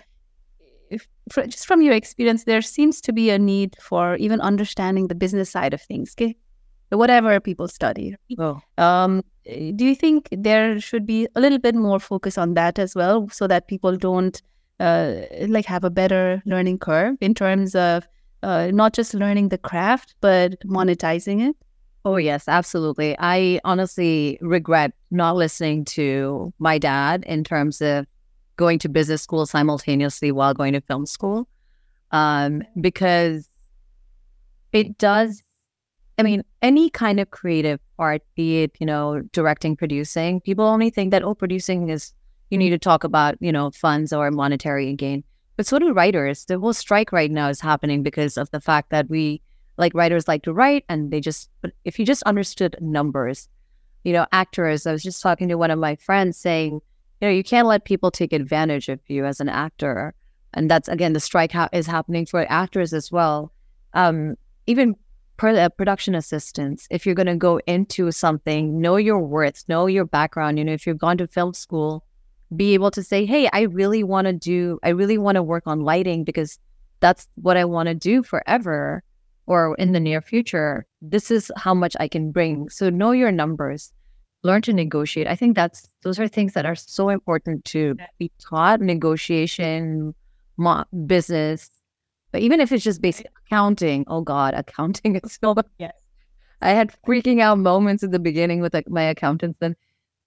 [0.88, 5.09] if, for, just from your experience, there seems to be a need for even understanding
[5.09, 6.14] the business side of things.
[6.16, 6.37] Okay,
[6.90, 8.14] whatever people study.
[8.38, 8.61] Oh.
[8.79, 12.94] Um, do you think there should be a little bit more focus on that as
[12.94, 14.40] well, so that people don't
[14.79, 18.07] uh, like have a better learning curve in terms of
[18.45, 21.57] uh, not just learning the craft, but monetizing it?
[22.05, 23.17] Oh, yes, absolutely.
[23.19, 28.07] I honestly regret not listening to my dad in terms of
[28.57, 31.49] going to business school simultaneously while going to film school
[32.11, 33.49] um, because
[34.73, 35.43] it does.
[36.19, 40.91] I mean, any kind of creative art, be it, you know, directing, producing, people only
[40.91, 42.13] think that, oh, producing is,
[42.51, 45.25] you need to talk about, you know, funds or monetary gain.
[45.57, 46.45] But so do writers.
[46.45, 49.40] The whole strike right now is happening because of the fact that we,
[49.77, 51.49] like writers, like to write, and they just.
[51.62, 53.49] But if you just understood numbers,
[54.05, 54.87] you know, actors.
[54.87, 56.75] I was just talking to one of my friends saying,
[57.21, 60.14] you know, you can't let people take advantage of you as an actor,
[60.53, 63.53] and that's again the strike ha- is happening for actors as well.
[63.95, 64.37] Um,
[64.67, 64.95] even
[65.37, 69.87] per- uh, production assistants, if you're going to go into something, know your worth, know
[69.87, 70.59] your background.
[70.59, 72.05] You know, if you've gone to film school,
[72.57, 75.64] be able to say, hey, I really want to do, I really want to work
[75.67, 76.59] on lighting because
[77.01, 79.03] that's what I want to do forever
[79.47, 80.87] or in the near future.
[81.03, 82.69] This is how much I can bring.
[82.71, 83.93] So know your numbers,
[84.43, 85.27] learn to negotiate.
[85.27, 90.14] I think that's, those are things that are so important to be taught negotiation,
[90.57, 91.71] mo- business.
[92.33, 95.93] But even if it's just basic accounting, oh God, accounting is so, yes.
[96.61, 99.77] I had freaking out moments at the beginning with like my accountants and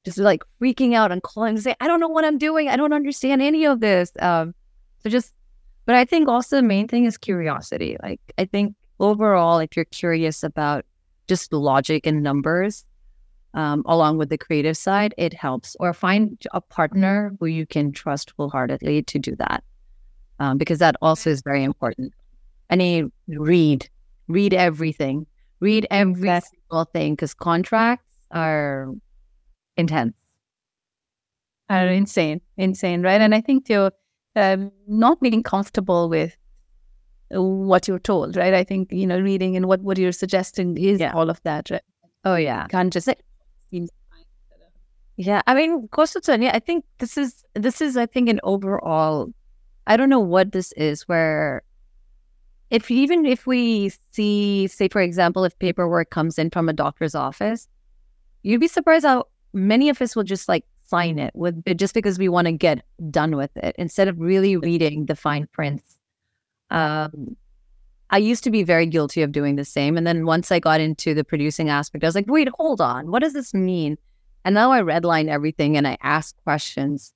[0.08, 2.70] just like freaking out and calling and say, I don't know what I'm doing.
[2.70, 4.10] I don't understand any of this.
[4.22, 4.56] Um,
[5.04, 5.34] so just,
[5.86, 7.98] but I think also the main thing is curiosity.
[8.02, 10.86] Like, I think overall, if you're curious about
[11.28, 12.86] just logic and numbers,
[13.54, 15.76] um, along with the creative side, it helps.
[15.82, 19.62] Or find a partner who you can trust wholeheartedly to do that,
[20.40, 22.14] um, because that also is very important.
[22.70, 23.90] And read,
[24.30, 25.28] read everything,
[25.60, 28.94] read every single thing, because contracts are
[29.78, 30.14] intense.
[31.70, 33.20] Are insane, insane, right?
[33.20, 33.92] And I think you're
[34.36, 36.38] um, not being comfortable with
[37.30, 38.54] what you're told, right?
[38.54, 41.14] I think you know, reading and what what you're suggesting is yeah.
[41.14, 41.82] all of that, right?
[42.24, 43.10] Oh yeah, you can't just.
[45.20, 49.30] Yeah, I mean, yeah, I think this is this is I think an overall.
[49.88, 51.64] I don't know what this is where
[52.70, 57.16] if even if we see, say, for example, if paperwork comes in from a doctor's
[57.16, 57.68] office,
[58.44, 59.26] you'd be surprised how
[59.58, 62.86] many of us will just like sign it with just because we want to get
[63.10, 65.98] done with it instead of really reading the fine prints.
[66.70, 67.36] Um,
[68.10, 69.98] I used to be very guilty of doing the same.
[69.98, 73.12] And then once I got into the producing aspect, I was like, wait, hold on.
[73.12, 73.98] What does this mean?
[74.46, 77.14] And now I redline everything and I ask questions.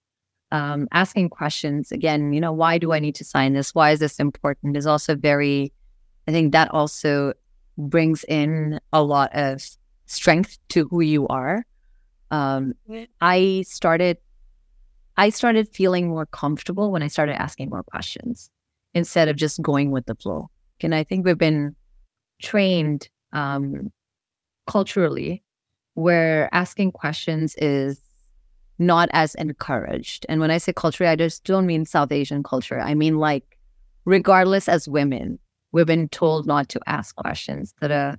[0.54, 3.73] Um, asking questions again, you know, why do I need to sign this?
[3.73, 4.75] Why is this important?
[4.75, 5.71] Is also very,
[6.27, 7.32] I think that also
[7.77, 9.65] brings in a lot of
[10.08, 11.65] strength to who you are
[12.32, 12.74] um,
[13.20, 14.17] I started
[15.17, 18.50] I started feeling more comfortable when I started asking more questions
[18.94, 20.50] instead of just going with the flow.
[20.82, 21.76] And I think we've been
[22.41, 23.91] trained um,
[24.67, 25.44] culturally
[25.94, 28.02] where asking questions is
[28.80, 30.26] not as encouraged.
[30.28, 32.80] And when I say culture, I just don't mean South Asian culture.
[32.80, 33.60] I mean like
[34.06, 35.38] regardless as women,
[35.72, 37.76] we've been told not to ask questions.
[37.82, 38.15] That uh,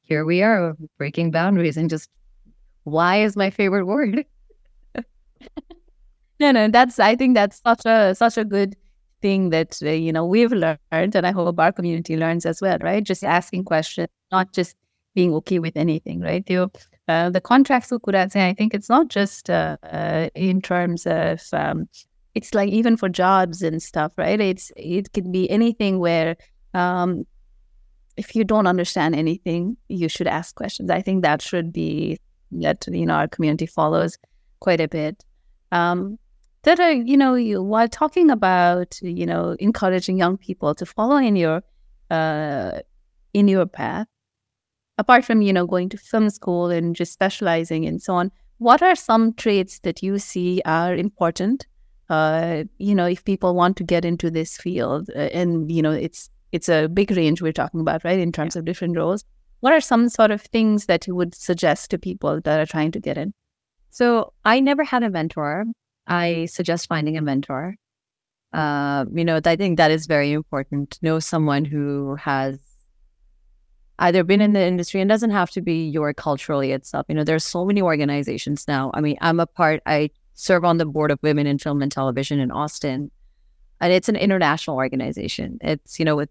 [0.00, 2.08] here we are breaking boundaries and just
[2.86, 4.24] why is my favorite word.
[6.40, 8.76] no, no, that's I think that's such a such a good
[9.20, 12.78] thing that uh, you know we've learned, and I hope our community learns as well,
[12.80, 13.02] right?
[13.02, 14.76] Just asking questions, not just
[15.14, 16.48] being okay with anything, right?
[16.48, 16.70] You,
[17.08, 21.42] uh, the contracts with Kuratse, I think it's not just uh, uh, in terms of
[21.52, 21.88] um,
[22.34, 24.40] it's like even for jobs and stuff, right?
[24.40, 26.36] It's it could be anything where
[26.74, 27.26] um,
[28.16, 30.90] if you don't understand anything, you should ask questions.
[30.90, 32.18] I think that should be
[32.60, 34.18] that you know our community follows
[34.60, 35.24] quite a bit.
[35.72, 36.18] Um,
[36.62, 41.16] that are you know you, while talking about you know encouraging young people to follow
[41.16, 41.62] in your
[42.10, 42.80] uh,
[43.34, 44.06] in your path,
[44.98, 48.82] apart from you know going to film school and just specializing and so on, what
[48.82, 51.66] are some traits that you see are important?
[52.08, 55.92] Uh, you know, if people want to get into this field, uh, and you know,
[55.92, 58.60] it's it's a big range we're talking about, right, in terms yeah.
[58.60, 59.24] of different roles
[59.66, 62.92] what are some sort of things that you would suggest to people that are trying
[62.92, 63.34] to get in?
[63.90, 65.64] So I never had a mentor.
[66.06, 67.74] I suggest finding a mentor.
[68.52, 72.60] Uh, you know, I think that is very important know someone who has
[73.98, 77.04] either been in the industry and doesn't have to be your culturally itself.
[77.08, 78.92] You know, there's so many organizations now.
[78.94, 81.90] I mean, I'm a part, I serve on the board of Women in Film and
[81.90, 83.10] Television in Austin.
[83.80, 85.58] And it's an international organization.
[85.60, 86.30] It's, you know, with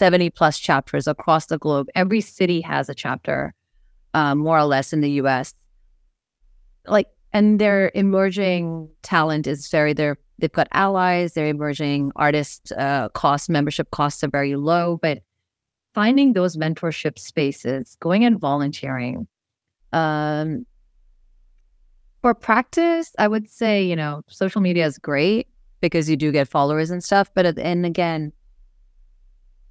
[0.00, 1.86] 70 plus chapters across the globe.
[1.94, 3.52] Every city has a chapter,
[4.14, 5.52] um, more or less, in the US.
[6.86, 13.10] Like, and their emerging talent is very, they're, they've got allies, their emerging artist uh,
[13.10, 15.18] cost, membership costs are very low, but
[15.92, 19.28] finding those mentorship spaces, going and volunteering.
[19.92, 20.64] Um,
[22.22, 25.46] for practice, I would say, you know, social media is great
[25.82, 27.30] because you do get followers and stuff.
[27.34, 28.32] But and again,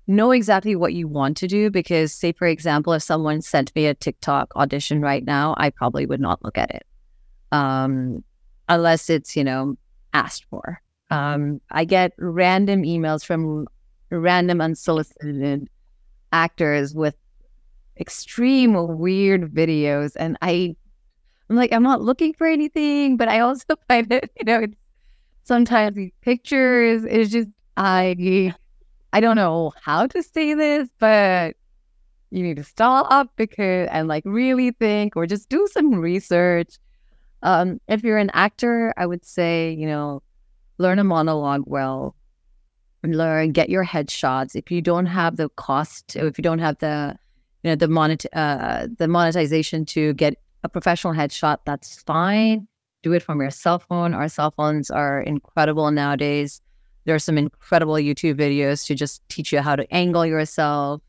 [0.09, 3.85] know exactly what you want to do because say for example if someone sent me
[3.85, 6.85] a tiktok audition right now i probably would not look at it
[7.51, 8.23] um,
[8.67, 9.75] unless it's you know
[10.13, 10.81] asked for.
[11.11, 13.67] Um, i get random emails from
[14.09, 15.67] random unsolicited
[16.31, 17.15] actors with
[17.99, 20.75] extreme weird videos and i
[21.49, 24.75] i'm like i'm not looking for anything but i also find it you know it's
[25.43, 28.15] sometimes these pictures is just i
[29.11, 31.55] I don't know how to say this, but
[32.31, 36.77] you need to stop because and like really think or just do some research.
[37.41, 40.21] Um, if you're an actor, I would say, you know,
[40.77, 42.15] learn a monologue well,
[43.03, 44.55] learn, get your headshots.
[44.55, 47.17] If you don't have the cost, if you don't have the,
[47.63, 52.67] you know, the monet, uh, the monetization to get a professional headshot, that's fine.
[53.01, 54.13] Do it from your cell phone.
[54.13, 56.61] Our cell phones are incredible nowadays.
[57.05, 61.01] There are some incredible YouTube videos to just teach you how to angle yourself.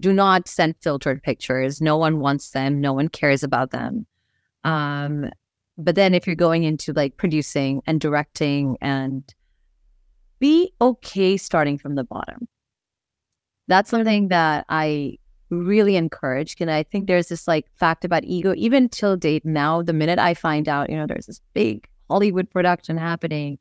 [0.00, 1.80] Do not send filtered pictures.
[1.80, 2.80] No one wants them.
[2.80, 4.06] No one cares about them.
[4.64, 5.30] Um,
[5.76, 9.22] but then if you're going into like producing and directing and
[10.38, 12.48] be okay starting from the bottom.
[13.66, 15.18] That's something that I
[15.50, 16.56] really encourage.
[16.60, 20.18] And I think there's this like fact about ego, even till date now, the minute
[20.18, 23.58] I find out, you know, there's this big Hollywood production happening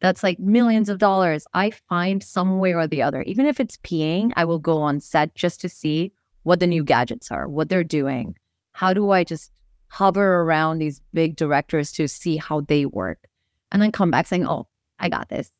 [0.00, 3.76] that's like millions of dollars, I find some way or the other, even if it's
[3.78, 6.12] peeing, I will go on set just to see
[6.44, 8.36] what the new gadgets are, what they're doing.
[8.72, 9.50] How do I just
[9.88, 13.26] hover around these big directors to see how they work
[13.72, 15.50] and then come back saying, oh, I got this.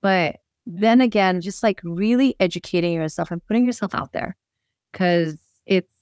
[0.00, 4.36] But then again, just like really educating yourself and putting yourself out there
[4.92, 5.92] because it's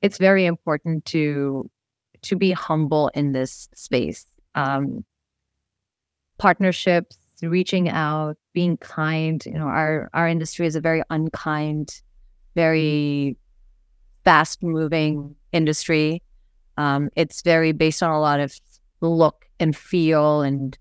[0.00, 1.68] it's very important to
[2.22, 4.26] to be humble in this space.
[4.54, 5.04] Um,
[6.38, 9.44] partnerships, reaching out, being kind.
[9.44, 12.00] You know, our our industry is a very unkind,
[12.54, 13.36] very
[14.24, 16.22] fast moving industry.
[16.76, 18.54] Um, it's very based on a lot of
[19.00, 20.76] look and feel, and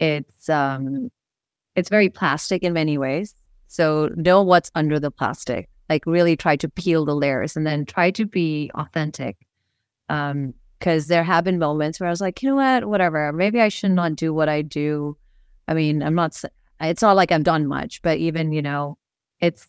[0.00, 1.10] it's um,
[1.76, 3.34] it's very plastic in many ways.
[3.68, 7.84] So know what's under the plastic like really try to peel the layers and then
[7.84, 9.36] try to be authentic.
[10.08, 13.58] Um, because there have been moments where I was like, you know what, whatever, maybe
[13.58, 15.16] I should not do what I do.
[15.66, 16.38] I mean, I'm not,
[16.78, 18.98] it's not like I've done much, but even, you know,
[19.40, 19.66] it's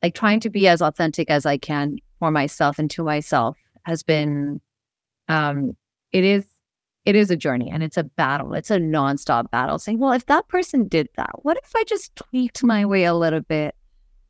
[0.00, 4.04] like trying to be as authentic as I can for myself and to myself has
[4.04, 4.60] been,
[5.26, 5.76] um,
[6.12, 6.44] it is,
[7.04, 8.54] it is a journey and it's a battle.
[8.54, 12.14] It's a nonstop battle saying, well, if that person did that, what if I just
[12.14, 13.74] tweaked my way a little bit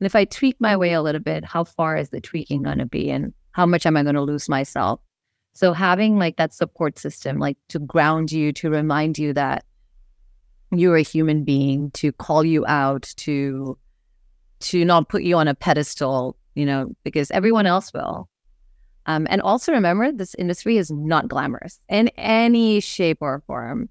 [0.01, 2.79] and if I tweak my way a little bit, how far is the tweaking going
[2.79, 5.01] to be and how much am I going to lose myself?
[5.59, 9.65] So having like that support system, like to ground you, to remind you that
[10.71, 13.77] you're a human being, to call you out, to
[14.61, 18.29] to not put you on a pedestal, you know, because everyone else will.
[19.07, 23.89] Um, and also remember, this industry is not glamorous in any shape or form,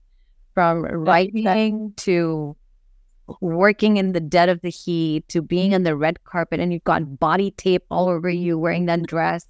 [0.54, 2.56] from writing to
[3.42, 6.86] working in the dead of the heat to being on the red carpet and you've
[6.86, 9.46] got body tape all over you wearing that dress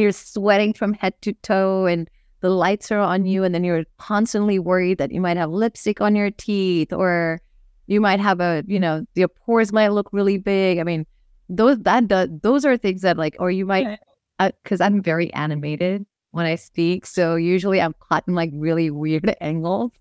[0.00, 2.08] you're sweating from head to toe and
[2.40, 6.00] the lights are on you and then you're constantly worried that you might have lipstick
[6.00, 7.40] on your teeth or
[7.86, 10.78] you might have a you know your pores might look really big.
[10.78, 11.06] I mean
[11.48, 13.98] those that does those are things that like or you might
[14.38, 18.90] because uh, i'm very animated when i speak so usually i'm caught in like really
[18.90, 19.92] weird angles.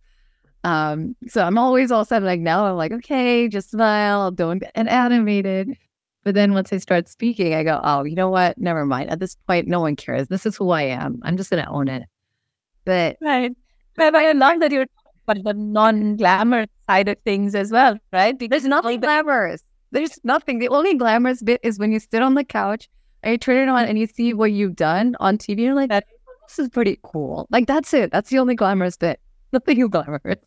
[0.65, 4.71] Um, so I'm always all sudden like now I'm like, okay, just smile, don't get
[4.75, 5.75] animated.
[6.23, 8.57] But then once I start speaking, I go, oh, you know what?
[8.57, 9.09] Never mind.
[9.09, 10.27] At this point, no one cares.
[10.29, 11.19] This is who I am.
[11.23, 12.03] I'm just gonna own it.
[12.85, 13.51] But right.
[13.95, 14.87] But I love that you're
[15.25, 18.37] but the non-glamour side of things as well, right?
[18.37, 19.63] Because There's nothing glamorous.
[19.91, 20.59] There's nothing.
[20.59, 22.89] The only glamorous bit is when you sit on the couch
[23.21, 25.59] and you turn it on and you see what you've done on TV.
[25.59, 27.47] You're like, this is pretty cool.
[27.51, 28.11] Like that's it.
[28.11, 29.19] That's the only glamorous bit.
[29.53, 30.39] Nothing glamorous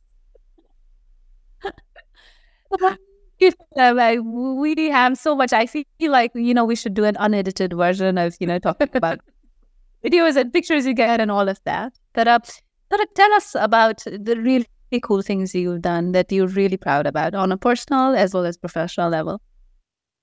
[3.40, 5.52] you know, like we have so much.
[5.52, 8.88] I feel like you know we should do an unedited version of you know talking
[8.94, 9.20] about
[10.04, 11.92] videos and pictures you get and all of that.
[12.14, 12.38] But uh,
[12.88, 14.66] but tell us about the really
[15.02, 18.56] cool things you've done that you're really proud about on a personal as well as
[18.56, 19.40] professional level.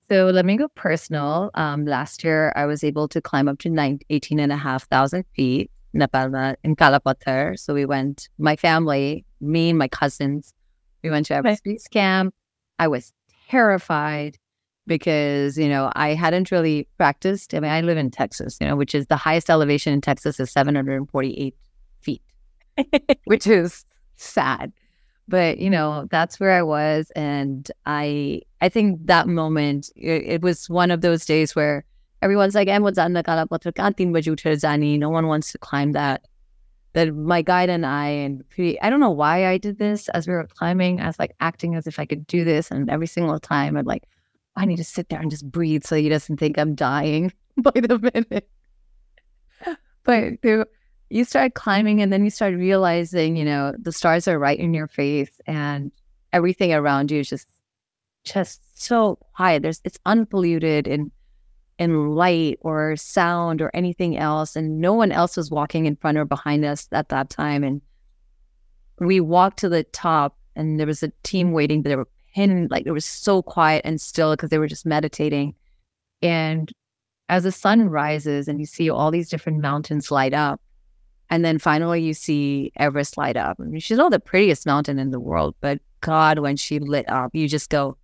[0.10, 1.52] So let me go personal.
[1.54, 4.88] Um, last year, I was able to climb up to 19, 18 and a half
[4.90, 7.58] thousand feet in Nepal, in Kalapathar.
[7.58, 10.54] So we went, my family, me and my cousins,
[11.04, 12.34] we went to Everest Base Camp.
[12.80, 13.14] I was
[13.50, 14.38] terrified
[14.86, 17.54] because, you know, I hadn't really practiced.
[17.54, 20.40] I mean, I live in Texas, you know, which is the highest elevation in Texas
[20.40, 21.56] is 748
[22.02, 22.22] feet,
[23.26, 24.74] which is sad.
[25.28, 27.10] But, you know, that's where I was.
[27.16, 31.86] And I, I think that moment, it, it was one of those days where
[32.22, 32.82] everyone's like, no
[35.10, 36.26] one wants to climb that
[36.94, 38.44] that my guide and I, and
[38.82, 41.02] I don't know why I did this as we were climbing.
[41.02, 42.70] I was like acting as if I could do this.
[42.70, 44.04] And every single time I'd like,
[44.56, 47.72] I need to sit there and just breathe so he doesn't think I'm dying by
[47.72, 48.48] the minute.
[50.04, 50.68] but
[51.10, 54.74] you start climbing and then you start realizing, you know, the stars are right in
[54.74, 55.92] your face and
[56.32, 57.48] everything around you is just,
[58.24, 59.64] just so quiet.
[59.64, 61.12] There's, it's unpolluted and
[61.80, 64.56] in light or sound or anything else.
[64.56, 67.64] And no one else was walking in front or behind us at that time.
[67.64, 67.82] And
[69.00, 72.72] we walked to the top and there was a team waiting, but they were pinned,
[72.72, 75.56] like it was so quiet and still because they were just meditating.
[76.22, 76.72] And
[77.30, 80.62] as the sun rises and you see all these different mountains light up,
[81.30, 83.58] and then finally you see Everest light up.
[83.60, 87.10] I mean, she's not the prettiest mountain in the world, but God, when she lit
[87.10, 87.98] up, you just go,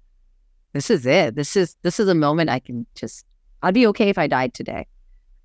[0.73, 1.35] This is it.
[1.35, 3.25] This is this is a moment I can just
[3.61, 4.87] I'd be okay if I died today.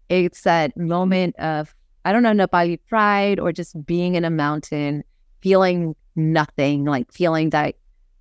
[0.09, 5.05] It's that moment of I don't know, Nepali pride or just being in a mountain,
[5.41, 7.77] feeling nothing, like feeling that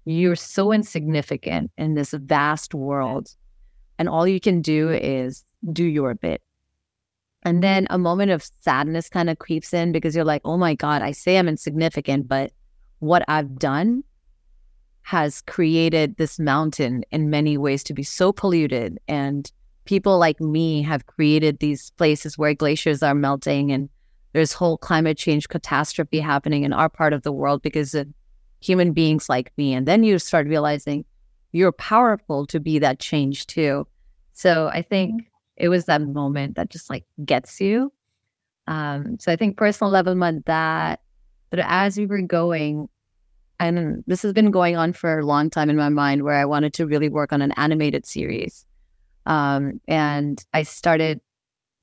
[0.06, 3.30] you're so insignificant in this vast world.
[4.00, 6.42] And all you can do is do your bit.
[7.44, 10.76] And then a moment of sadness kind of creeps in because you're like, oh my
[10.76, 12.52] God, I say I'm insignificant, but
[13.00, 14.04] what I've done
[15.02, 18.98] has created this mountain in many ways to be so polluted.
[19.10, 19.52] And
[19.86, 23.90] people like me have created these places where glaciers are melting and
[24.34, 28.08] there's whole climate change catastrophe happening in our part of the world because of
[28.62, 29.74] human beings like me.
[29.74, 31.06] And then you start realizing
[31.52, 33.88] you're powerful to be that change too.
[34.34, 35.28] So I think mm-hmm.
[35.58, 37.94] it was that moment that just like gets you.
[38.68, 41.02] Um, so I think personal level meant that,
[41.50, 42.88] but as we were going,
[43.60, 46.46] and this has been going on for a long time in my mind where I
[46.46, 48.66] wanted to really work on an animated series.
[49.26, 51.22] Um, and I started,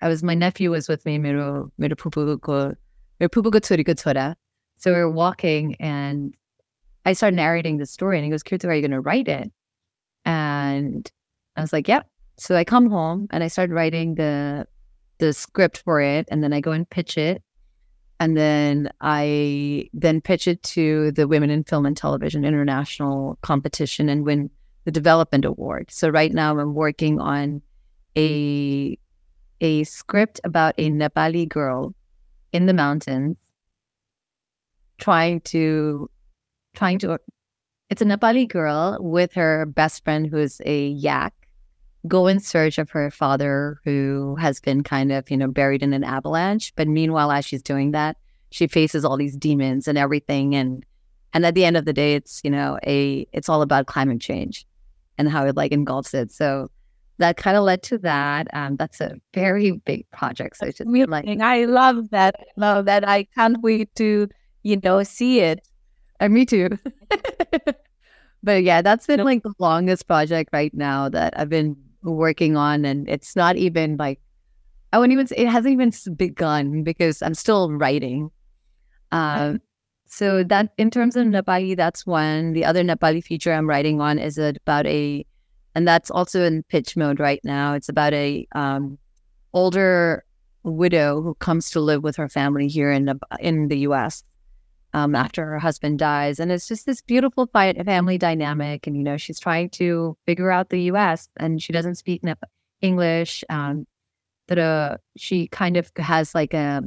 [0.01, 1.19] I was, my nephew was with me,
[4.79, 6.35] So we were walking and
[7.05, 9.51] I started narrating the story and he goes, Kirtu, are you going to write it?
[10.25, 11.11] And
[11.57, 12.07] I was like, yep.
[12.39, 14.67] So I come home and I started writing the,
[15.19, 16.27] the script for it.
[16.31, 17.43] And then I go and pitch it
[18.21, 24.11] and then I then pitch it to the Women in Film and Television International competition
[24.11, 24.51] and win
[24.85, 25.91] the development award.
[25.91, 27.63] So right now I'm working on
[28.17, 28.99] a
[29.61, 31.95] a script about a Nepali girl
[32.53, 33.39] in the mountains
[34.99, 36.09] trying to
[36.75, 37.19] trying to
[37.91, 41.35] it's a Nepali girl with her best friend who's a yak
[42.07, 45.93] go in search of her father who has been kind of, you know, buried in
[45.93, 46.73] an avalanche.
[46.77, 48.17] But meanwhile, as she's doing that,
[48.51, 50.55] she faces all these demons and everything.
[50.55, 50.85] And
[51.33, 54.21] and at the end of the day, it's, you know, a it's all about climate
[54.21, 54.67] change
[55.21, 56.33] and how it like engulfs it.
[56.33, 56.71] So
[57.19, 58.49] that kind of led to that.
[58.55, 60.57] Um, that's a very big project.
[60.57, 62.35] So it's just like I love that.
[62.39, 63.07] I love that.
[63.07, 64.29] I can't wait to
[64.63, 65.61] you know see it.
[66.19, 66.71] And me too.
[68.43, 72.85] but yeah, that's been like the longest project right now that I've been working on,
[72.87, 74.21] and it's not even like
[74.93, 78.31] I wouldn't even say it hasn't even begun because I'm still writing.
[79.13, 79.61] Um,
[80.11, 82.53] so that in terms of Nepali, that's one.
[82.53, 85.25] The other Nepali feature I'm writing on is about a
[85.77, 87.75] and that's also in pitch mode right now.
[87.75, 88.99] It's about a um,
[89.53, 90.25] older
[90.65, 94.25] widow who comes to live with her family here in in the U.S.
[94.93, 98.89] Um, after her husband dies, and it's just this beautiful family dynamic.
[98.89, 101.29] And you know, she's trying to figure out the U.S.
[101.37, 102.23] and she doesn't speak
[102.83, 103.45] English.
[103.49, 103.87] Um,
[104.49, 106.83] that uh, she kind of has like a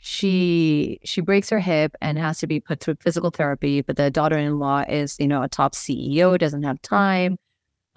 [0.00, 4.10] she she breaks her hip and has to be put through physical therapy but the
[4.10, 7.36] daughter-in-law is you know a top ceo doesn't have time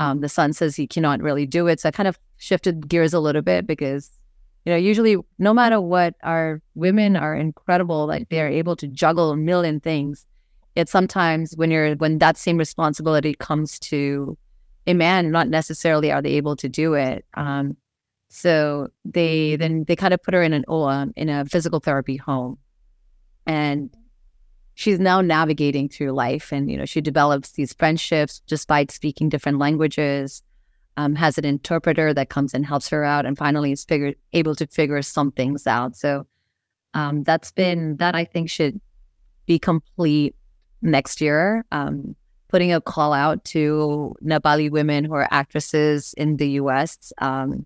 [0.02, 1.80] um, the son says he cannot really do it.
[1.80, 4.10] So I kind of shifted gears a little bit because,
[4.66, 8.08] you know, usually no matter what, our women are incredible.
[8.08, 10.26] Like they are able to juggle a million things.
[10.76, 14.36] It's sometimes when you're when that same responsibility comes to
[14.88, 17.24] a man, not necessarily are they able to do it.
[17.36, 17.78] Um,
[18.32, 22.18] so they then they kind of put her in an OA in a physical therapy
[22.18, 22.58] home,
[23.46, 23.90] and
[24.74, 29.60] she's now navigating through life and you know she develops these friendships despite speaking different
[29.60, 30.44] languages
[30.98, 34.56] um, has an interpreter that comes and helps her out and finally is figured able
[34.56, 35.96] to figure some things out.
[35.96, 36.26] So
[36.94, 38.80] um, that's been that i think should
[39.46, 40.36] be complete
[40.82, 41.66] next year.
[41.72, 42.16] Um,
[42.50, 47.66] putting a call out to nepali women who are actresses in the us um,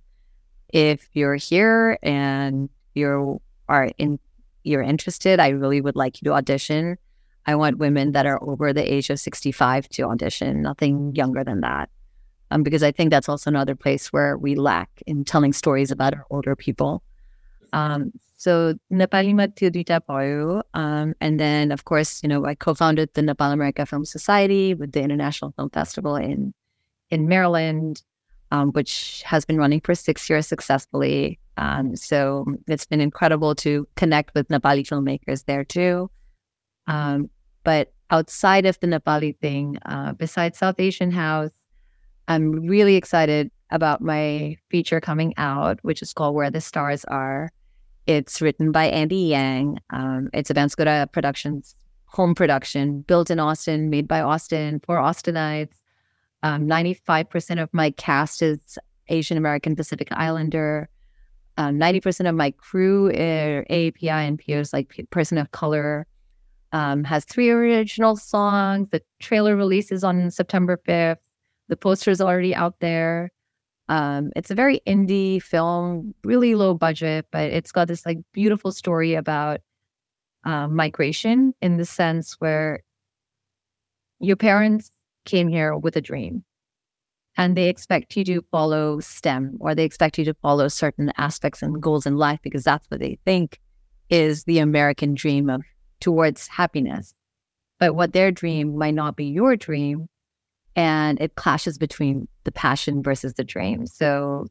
[0.75, 4.19] if you're here and you are in
[4.63, 6.97] you're interested, I really would like you to audition.
[7.45, 11.61] I want women that are over the age of 65 to audition, nothing younger than
[11.61, 11.89] that.
[12.51, 16.13] Um, because I think that's also another place where we lack in telling stories about
[16.13, 17.03] our older people.
[17.71, 20.61] Um, so Nepalima Tirita Payu.
[20.73, 24.91] Um, and then, of course, you know, I co-founded the Nepal America Film Society with
[24.91, 26.53] the International Film Festival in
[27.11, 28.01] in Maryland
[28.51, 31.39] um, which has been running for six years successfully.
[31.57, 36.09] Um, so it's been incredible to connect with Nepali filmmakers there too.
[36.87, 37.29] Um,
[37.63, 41.51] but outside of the Nepali thing, uh, besides South Asian House,
[42.27, 47.51] I'm really excited about my feature coming out, which is called Where the Stars Are.
[48.05, 49.79] It's written by Andy Yang.
[49.89, 51.75] Um, it's a Banskota Productions
[52.15, 55.75] home production, built in Austin, made by Austin for Austinites.
[56.45, 58.77] Um, 95% of my cast is
[59.07, 60.87] Asian American Pacific Islander.
[61.57, 66.05] Um, 90% of my crew are AAPI and peers, like person of color.
[66.71, 68.89] Um, has three original songs.
[68.91, 71.17] The trailer releases on September 5th.
[71.67, 73.31] The poster is already out there.
[73.89, 78.71] Um, it's a very indie film, really low budget, but it's got this like beautiful
[78.71, 79.61] story about
[80.43, 82.83] uh, migration in the sense where
[84.19, 84.91] your parents
[85.25, 86.43] came here with a dream
[87.37, 91.61] and they expect you to follow STEM or they expect you to follow certain aspects
[91.61, 93.59] and goals in life because that's what they think
[94.09, 95.63] is the American dream of
[95.99, 97.13] towards happiness.
[97.79, 100.07] But what their dream might not be your dream.
[100.77, 103.85] And it clashes between the passion versus the dream.
[103.87, 104.47] So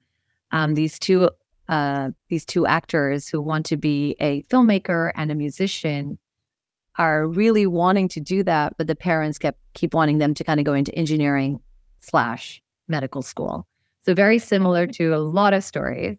[0.53, 1.31] um, these two
[1.69, 6.19] uh, these two actors who want to be a filmmaker and a musician
[6.97, 10.61] are really wanting to do that, but the parents kept keep wanting them to kind
[10.61, 11.61] of go into engineering
[12.01, 13.67] slash medical school.
[14.05, 16.19] So very similar to a lot of stories.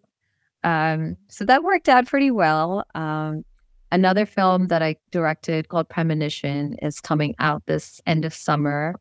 [0.64, 2.84] Um, so that worked out pretty well.
[2.94, 3.44] Um,
[3.92, 8.96] another film that I directed called Premonition is coming out this end of summer.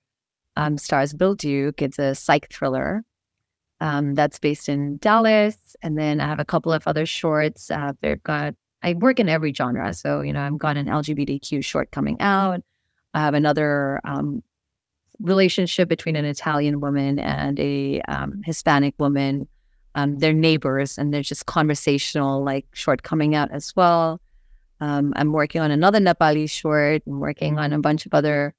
[0.55, 1.81] Um, stars Bill Duke.
[1.81, 3.03] It's a psych thriller
[3.81, 5.57] um, that's based in Dallas.
[5.81, 7.71] And then I have a couple of other shorts.
[7.71, 8.53] Uh, they've got
[8.85, 12.61] I work in every genre, so you know I've got an LGBTQ short coming out.
[13.15, 14.43] I have another um,
[15.19, 19.47] relationship between an Italian woman and a um, Hispanic woman.
[19.95, 24.21] Um, they're neighbors, and there's just conversational like short coming out as well.
[24.81, 27.01] Um, I'm working on another Nepali short.
[27.07, 28.53] I'm working on a bunch of other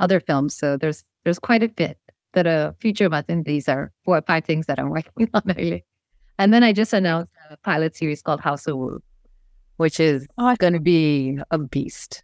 [0.00, 0.56] other films.
[0.56, 1.96] So there's there's quite a bit
[2.32, 5.42] that a future month, and these are four or five things that I'm working on
[5.46, 5.84] really.
[6.40, 9.02] And then I just announced a pilot series called House of Wu,
[9.80, 12.22] which is oh, going to be a beast.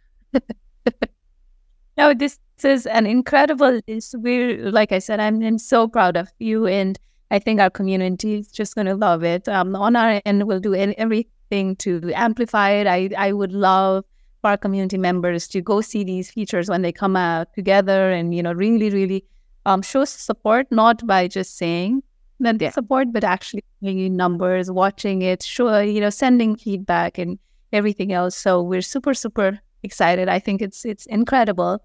[1.97, 3.81] no, this is an incredible.
[4.19, 6.99] We, like I said, I'm, I'm so proud of you, and
[7.31, 9.49] I think our community is just going to love it.
[9.49, 12.85] Um, on our end, we'll do everything to amplify it.
[12.85, 14.05] I I would love
[14.41, 18.35] for our community members to go see these features when they come out together, and
[18.35, 19.25] you know, really, really
[19.65, 22.03] um, show support, not by just saying
[22.39, 22.69] that yeah.
[22.69, 27.39] support, but actually in numbers, watching it, show you know, sending feedback and
[27.71, 28.35] everything else.
[28.35, 30.29] So we're super, super excited.
[30.29, 31.79] I think it's it's incredible.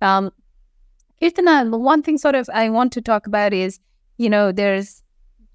[0.00, 0.30] Um,
[1.20, 3.80] Kirtana, one thing sort of I want to talk about is,
[4.18, 5.02] you know, there's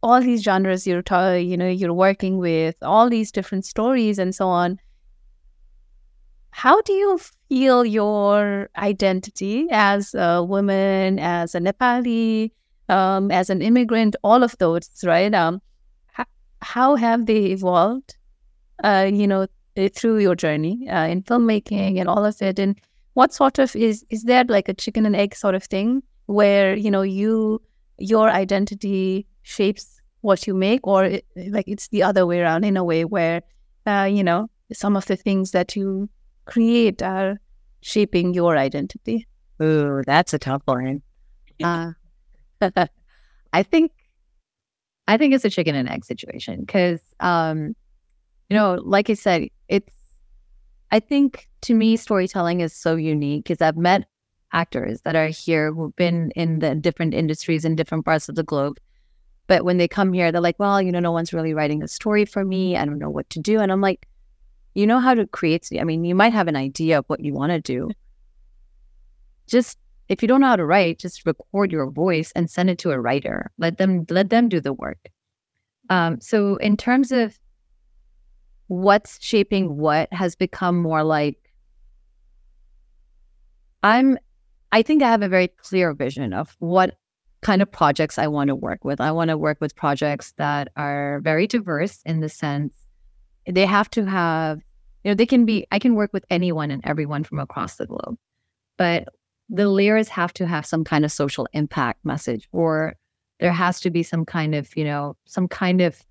[0.03, 4.34] all these genres you're, ta- you know, you're working with, all these different stories and
[4.34, 4.80] so on.
[6.49, 12.51] How do you feel your identity as a woman, as a Nepali,
[12.89, 15.34] um, as an immigrant, all of those, right?
[15.34, 15.61] Um,
[16.07, 16.26] how,
[16.61, 18.15] how have they evolved,
[18.84, 22.59] uh, you know, through your journey uh, in filmmaking and all of it?
[22.59, 22.80] And
[23.13, 26.76] what sort of is is there like a chicken and egg sort of thing where
[26.76, 27.61] you know you
[27.97, 32.78] your identity shapes what you make or it, like it's the other way around in
[32.78, 33.41] a way where
[33.86, 36.09] uh, you know some of the things that you
[36.45, 37.39] create are
[37.82, 39.28] shaping your identity
[39.61, 41.01] ooh that's a tough one
[41.63, 41.91] uh,
[43.53, 43.91] i think
[45.07, 47.76] i think it's a chicken and egg situation because um
[48.52, 50.02] you know like i said it's
[50.91, 54.06] I think to me, storytelling is so unique because I've met
[54.52, 58.43] actors that are here who've been in the different industries in different parts of the
[58.43, 58.78] globe.
[59.47, 61.88] But when they come here, they're like, well, you know, no one's really writing a
[61.88, 62.76] story for me.
[62.76, 63.60] I don't know what to do.
[63.60, 64.08] And I'm like,
[64.74, 65.70] you know how to create.
[65.80, 67.91] I mean, you might have an idea of what you want to do.
[69.47, 69.78] Just
[70.10, 72.91] if you don't know how to write, just record your voice and send it to
[72.91, 73.52] a writer.
[73.58, 75.10] Let them let them do the work.
[75.89, 77.38] Um, so in terms of
[78.72, 81.51] what's shaping what has become more like
[83.84, 84.17] I'm
[84.72, 86.95] I think I have a very clear vision of what
[87.41, 89.01] kind of projects I want to work with.
[89.01, 92.74] I want to work with projects that are very diverse in the sense
[93.45, 94.59] they have to have,
[95.03, 97.88] you know, they can be, I can work with anyone and everyone from across the
[97.88, 98.17] globe,
[98.78, 99.09] but
[99.49, 102.95] the layers have to have some kind of social impact message or
[103.41, 106.01] there has to be some kind of, you know, some kind of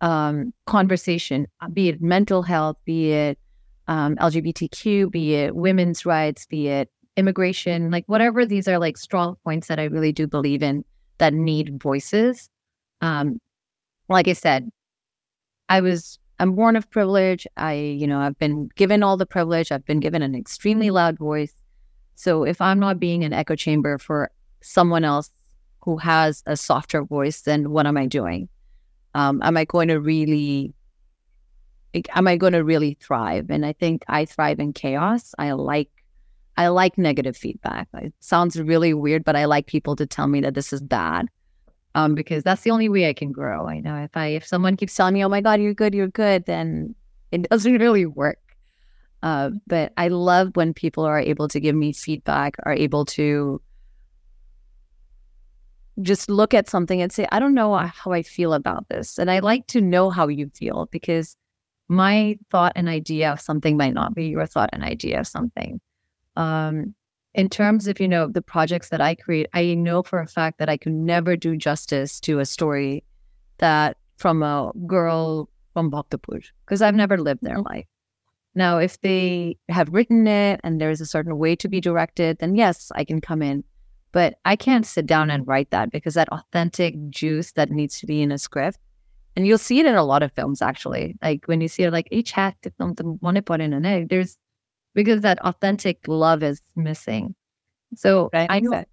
[0.00, 3.38] um, conversation, be it mental health, be it
[3.88, 9.36] um, LGBTQ, be it women's rights, be it immigration, like whatever these are like strong
[9.44, 10.84] points that I really do believe in
[11.18, 12.48] that need voices.
[13.00, 13.40] Um,
[14.08, 14.70] like I said,
[15.68, 17.46] I was I'm born of privilege.
[17.56, 19.72] I, you know, I've been given all the privilege.
[19.72, 21.52] I've been given an extremely loud voice.
[22.14, 24.30] So if I'm not being an echo chamber for
[24.62, 25.30] someone else
[25.80, 28.48] who has a softer voice, then what am I doing?
[29.18, 30.72] Um, am I going to really
[32.14, 33.50] am I going to really thrive?
[33.50, 35.34] And I think I thrive in chaos.
[35.38, 35.90] I like
[36.56, 37.88] I like negative feedback.
[37.94, 41.26] It sounds really weird, but I like people to tell me that this is bad.
[41.96, 43.66] Um, because that's the only way I can grow.
[43.66, 46.06] I know if I if someone keeps telling me, "Oh my God, you're good, you're
[46.06, 46.94] good," then
[47.32, 48.38] it doesn't really work.
[49.24, 53.60] Uh, but I love when people are able to give me feedback, are able to
[56.02, 59.18] just look at something and say, I don't know how I feel about this.
[59.18, 61.36] And I like to know how you feel because
[61.88, 65.80] my thought and idea of something might not be your thought and idea of something.
[66.36, 66.94] Um,
[67.34, 70.58] in terms of, you know, the projects that I create, I know for a fact
[70.58, 73.04] that I can never do justice to a story
[73.58, 77.86] that from a girl from Bhaktapur because I've never lived their life.
[78.54, 82.56] Now, if they have written it and there's a certain way to be directed, then
[82.56, 83.62] yes, I can come in.
[84.12, 88.06] But I can't sit down and write that because that authentic juice that needs to
[88.06, 88.78] be in a script.
[89.36, 91.16] And you'll see it in a lot of films, actually.
[91.22, 92.72] Like when you see it, like each hat, to
[93.42, 94.36] put in an egg, there's
[94.94, 97.34] because that authentic love is missing.
[97.94, 98.48] So right.
[98.50, 98.84] I know,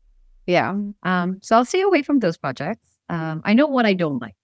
[0.45, 0.76] yeah.
[1.03, 2.88] Um, so I'll stay away from those projects.
[3.09, 4.36] Um, I know what I don't like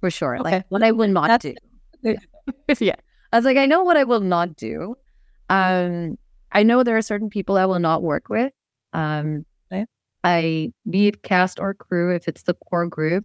[0.00, 0.38] for sure.
[0.38, 0.50] Okay.
[0.50, 1.44] Like what I will not That's,
[2.02, 2.16] do.
[2.80, 2.94] yeah.
[3.32, 4.96] I was like, I know what I will not do.
[5.48, 6.18] Um,
[6.52, 8.52] I know there are certain people I will not work with.
[8.92, 9.44] Um,
[10.24, 13.24] I be it cast or crew, if it's the core group,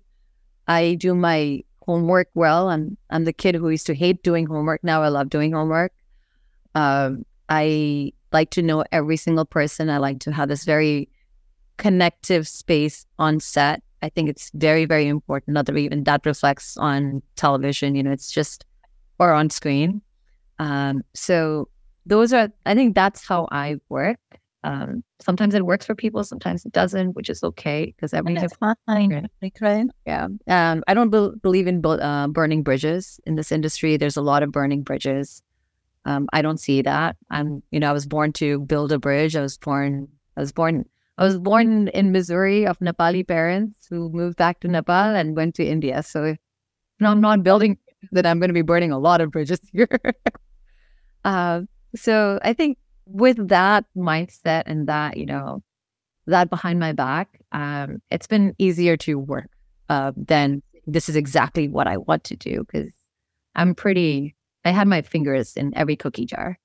[0.68, 2.70] I do my homework well.
[2.70, 4.84] I'm I'm the kid who used to hate doing homework.
[4.84, 5.94] Now I love doing homework.
[6.76, 9.90] Um, I like to know every single person.
[9.90, 11.10] I like to have this very
[11.78, 13.82] connective space on set.
[14.04, 15.54] I think it's very, very important.
[15.54, 17.96] Not that even that reflects on television.
[17.96, 18.66] You know, it's just
[19.20, 20.02] or on screen.
[20.60, 21.68] Um, so
[22.06, 22.50] those are.
[22.66, 24.20] I think that's how I work.
[24.64, 28.76] Um, sometimes it works for people, sometimes it doesn't, which is okay because everything's fine.
[29.10, 29.26] Right?
[30.06, 30.28] Yeah.
[30.48, 33.98] Um, I don't be- believe in bu- uh, burning bridges in this industry.
[33.98, 35.42] There's a lot of burning bridges.
[36.06, 37.16] Um, I don't see that.
[37.32, 39.36] I'm, you know, I was born to build a bridge.
[39.36, 40.08] I was born,
[40.38, 40.86] I was born,
[41.18, 45.56] I was born in Missouri of Nepali parents who moved back to Nepal and went
[45.56, 46.04] to India.
[46.04, 46.38] So, you
[47.00, 47.78] know, I'm not building
[48.12, 48.26] that.
[48.26, 50.00] I'm going to be burning a lot of bridges here.
[51.26, 51.62] uh,
[51.96, 55.62] so I think with that mindset and that, you know,
[56.28, 59.50] that behind my back, um, it's been easier to work
[59.90, 62.92] uh, than this is exactly what I want to do because
[63.56, 64.36] I'm pretty,
[64.66, 66.58] I had my fingers in every cookie jar.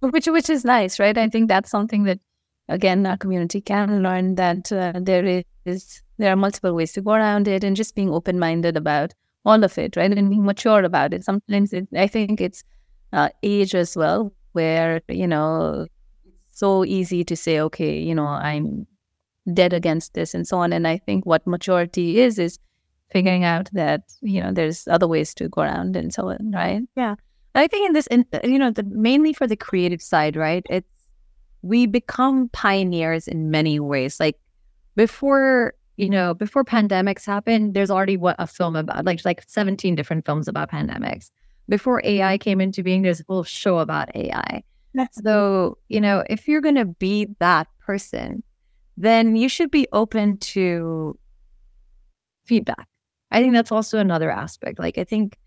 [0.00, 1.16] Which, which is nice, right?
[1.16, 2.20] I think that's something that,
[2.68, 7.12] again, our community can learn that uh, there is, there are multiple ways to go
[7.12, 9.12] around it and just being open minded about
[9.44, 10.10] all of it, right?
[10.10, 11.24] And being mature about it.
[11.24, 12.64] Sometimes it, I think it's
[13.12, 15.86] uh, age as well where you know
[16.50, 18.86] so easy to say okay you know i'm
[19.54, 20.72] dead against this and so on.
[20.72, 22.58] And i think what maturity is is
[23.10, 26.82] figuring out that you know there's other ways to go around and so on right?
[26.96, 27.16] Yeah.
[27.54, 30.88] I think in this in, you know the, mainly for the creative side right it's
[31.62, 34.18] we become pioneers in many ways.
[34.18, 34.38] Like
[34.96, 39.94] before you know before pandemics happened there's already what a film about like like 17
[39.94, 41.30] different films about pandemics
[41.70, 42.42] before AI mm-hmm.
[42.42, 44.62] came into being, there's a whole show about AI.
[44.92, 48.42] That's so, you know, if you're going to be that person,
[48.96, 51.16] then you should be open to
[52.44, 52.88] feedback.
[53.30, 54.80] I think that's also another aspect.
[54.80, 55.38] Like, I think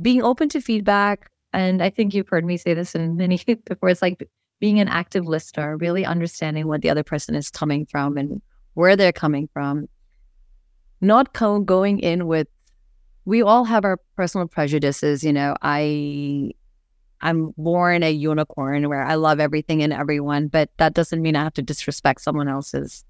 [0.00, 3.88] being open to feedback, and I think you've heard me say this in many before,
[3.88, 4.28] it's like
[4.60, 8.42] being an active listener, really understanding what the other person is coming from and
[8.74, 9.88] where they're coming from,
[11.00, 12.48] not co- going in with
[13.28, 15.22] we all have our personal prejudices.
[15.22, 16.52] You know, I
[17.20, 21.42] I'm born a unicorn where I love everything and everyone, but that doesn't mean I
[21.42, 23.04] have to disrespect someone else's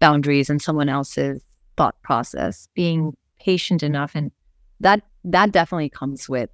[0.00, 1.44] boundaries and someone else's
[1.76, 2.66] thought process.
[2.74, 4.32] Being patient enough and
[4.80, 6.50] that that definitely comes with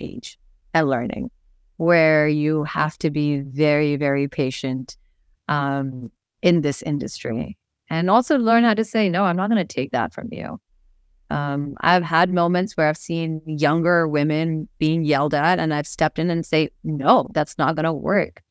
[0.00, 0.36] age
[0.74, 1.30] and learning,
[1.76, 4.96] where you have to be very, very patient
[5.46, 6.10] um,
[6.42, 7.56] in this industry.
[7.88, 10.60] And also learn how to say, no, I'm not going to take that from you.
[11.30, 16.18] Um, I've had moments where I've seen younger women being yelled at, and I've stepped
[16.18, 18.42] in and say, "No, that's not going to work."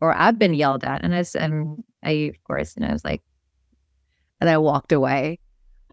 [0.00, 3.22] Or I've been yelled at, and I and I of course, and I was like,
[4.40, 5.38] and I walked away.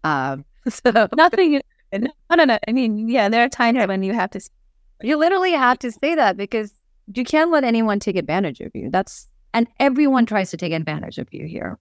[0.04, 1.62] Um, so nothing.
[1.94, 2.58] No, no, no.
[2.66, 4.40] I mean, yeah, there are times when you have to.
[5.02, 6.72] You literally have to say that because
[7.14, 8.88] you can't let anyone take advantage of you.
[8.90, 11.78] That's and everyone tries to take advantage of you here.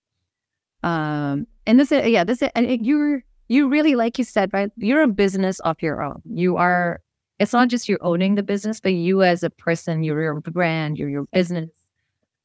[0.84, 4.72] Um, and this, is, yeah, this, is, and you're you really, like you said, right?
[4.78, 6.22] You're a business of your own.
[6.24, 7.02] You are,
[7.38, 10.97] it's not just you owning the business, but you as a person, you're your brand,
[10.97, 11.70] you're your business.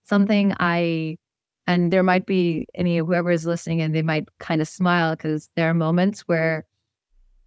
[0.03, 1.17] Something I,
[1.69, 5.49] and there might be any, whoever is listening, and they might kind of smile because
[5.55, 6.67] there are moments where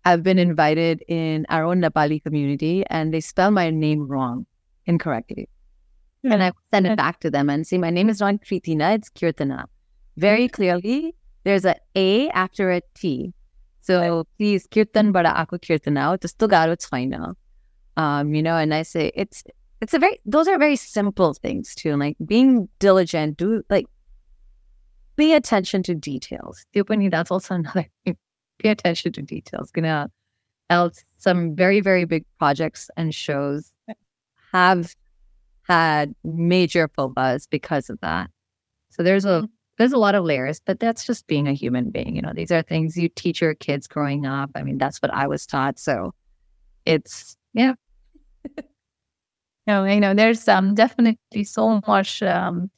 [0.06, 4.46] I've been invited in our own Nepali community and they spell my name wrong,
[4.86, 5.50] incorrectly.
[6.24, 9.10] and I send it back to them and say, my name is not Kritina, it's
[9.10, 9.66] Kirtana.
[10.16, 10.56] Very mm-hmm.
[10.56, 13.34] clearly, there's a A after a T.
[13.90, 17.34] So please, Kirtan bara ako Kirtana, just garo chhaina.
[17.98, 19.44] Um, you know, and I say it's
[19.82, 21.98] it's a very those are very simple things too.
[21.98, 23.88] Like being diligent, do like
[25.18, 26.64] pay attention to details.
[26.76, 28.16] That's also another thing.
[28.60, 29.72] Pay attention to details.
[29.72, 30.12] Gonna
[30.70, 33.74] else some very, very big projects and shows
[34.52, 34.94] have
[35.64, 38.30] had major faux because of that.
[38.92, 39.46] So there's a mm-hmm.
[39.80, 42.14] There's a lot of layers, but that's just being a human being.
[42.14, 44.52] You know, these are things you teach your kids growing up.
[44.54, 45.80] I mean, that's what I was taught.
[45.80, 46.14] So
[46.86, 47.74] it's yeah.
[49.68, 52.70] no, you know, there's um definitely so much um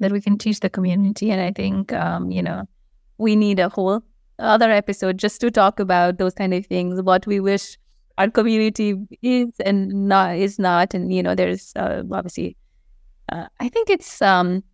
[0.00, 1.30] that we can teach the community.
[1.30, 2.64] And I think um, you know,
[3.18, 4.02] we need a whole
[4.38, 7.76] other episode just to talk about those kind of things, what we wish
[8.16, 12.56] our community is and not is not, and you know, there's uh, obviously,
[13.30, 14.64] uh, I think it's um,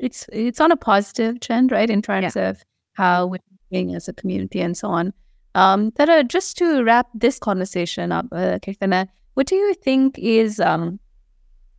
[0.00, 2.50] it's it's on a positive trend, right, in terms yeah.
[2.50, 2.62] of
[2.94, 3.38] how we're
[3.70, 5.12] doing as a community and so on.
[5.54, 5.92] Um,
[6.28, 10.98] just to wrap this conversation up, uh, Kirtana, what do you think is um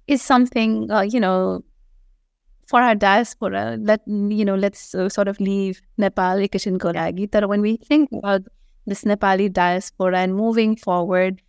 [0.08, 1.64] is something uh, you know
[2.72, 7.30] for our diaspora, let you know, let's uh, sort of leave Nepal Ekachin Kolagi.
[7.32, 8.44] That when we think about
[8.86, 11.42] this Nepali diaspora and moving forward,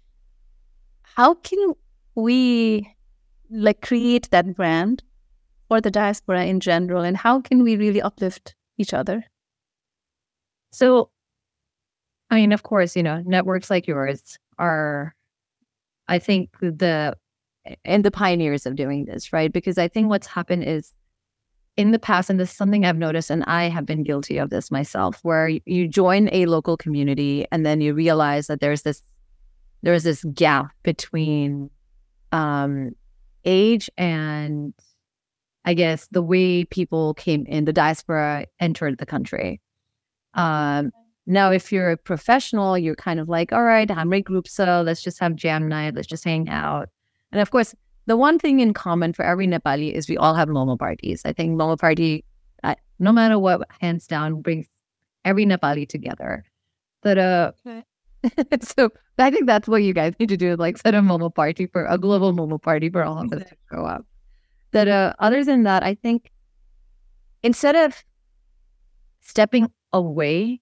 [1.02, 1.74] how can
[2.16, 2.92] we
[3.50, 5.04] like create that brand
[5.72, 9.24] for the diaspora in general, and how can we really uplift each other?
[10.70, 11.08] So,
[12.28, 15.14] I mean, of course, you know, networks like yours are,
[16.08, 17.16] I think, the
[17.86, 19.50] and the pioneers of doing this, right?
[19.50, 20.92] Because I think what's happened is
[21.78, 24.50] in the past, and this is something I've noticed, and I have been guilty of
[24.50, 29.00] this myself, where you join a local community and then you realize that there's this
[29.82, 31.70] there's this gap between
[32.30, 32.90] um,
[33.46, 34.74] age and
[35.64, 39.60] I guess the way people came in the diaspora entered the country.
[40.34, 40.90] Um,
[41.26, 44.82] now, if you're a professional, you're kind of like, all right, I'm a group, so
[44.84, 46.88] let's just have jam night, let's just hang out.
[47.30, 47.74] And of course,
[48.06, 51.22] the one thing in common for every Nepali is we all have Momo parties.
[51.24, 52.24] I think Momo party,
[52.64, 54.66] uh, no matter what, hands down, brings
[55.24, 56.44] every Nepali together.
[57.02, 57.84] But uh, okay.
[58.62, 61.66] so I think that's what you guys need to do, like set a Momo party
[61.66, 64.04] for a global Momo party for all of us to show up.
[64.72, 66.30] That uh, other than that, I think
[67.42, 68.02] instead of
[69.20, 70.60] stepping away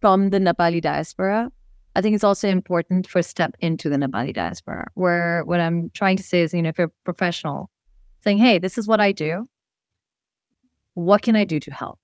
[0.00, 1.50] from the Nepali diaspora,
[1.96, 6.16] I think it's also important for step into the Nepali diaspora, where what I'm trying
[6.16, 7.68] to say is, you know, if you're a professional,
[8.22, 9.48] saying, hey, this is what I do.
[10.94, 11.98] What can I do to help?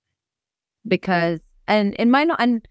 [0.87, 2.67] Because, and in my, and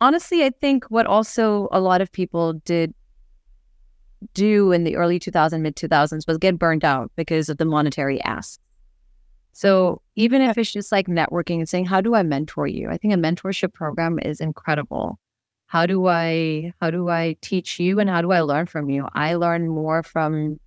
[0.00, 2.94] honestly, I think what also a lot of people did
[4.34, 8.20] do in the early 2000s, mid 2000s was get burned out because of the monetary
[8.22, 8.60] ask.
[9.52, 12.88] So even if it's just like networking and saying, how do I mentor you?
[12.88, 15.18] I think a mentorship program is incredible
[15.72, 19.08] how do i how do i teach you and how do i learn from you
[19.14, 20.60] i learn more from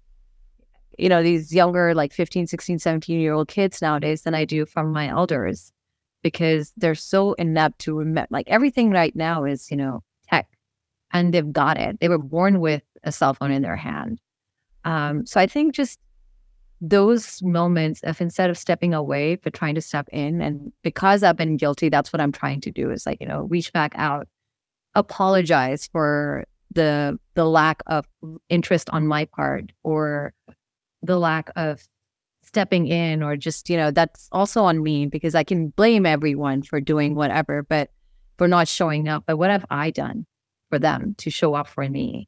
[0.98, 4.66] you know these younger like 15 16 17 year old kids nowadays than i do
[4.66, 5.72] from my elders
[6.24, 10.48] because they're so inept to remember like everything right now is you know tech
[11.12, 14.20] and they've got it they were born with a cell phone in their hand.
[14.84, 16.00] Um, so i think just
[16.82, 21.38] those moments of instead of stepping away but trying to step in and because i've
[21.38, 24.28] been guilty that's what i'm trying to do is like you know reach back out
[24.94, 26.44] apologize for
[26.74, 28.06] the the lack of
[28.50, 30.34] interest on my part or
[31.02, 31.88] the lack of
[32.44, 36.62] stepping in or just you know that's also on me because i can blame everyone
[36.62, 37.90] for doing whatever but
[38.38, 39.24] for not showing up.
[39.26, 40.26] But what have i done
[40.70, 42.28] for them to show up for me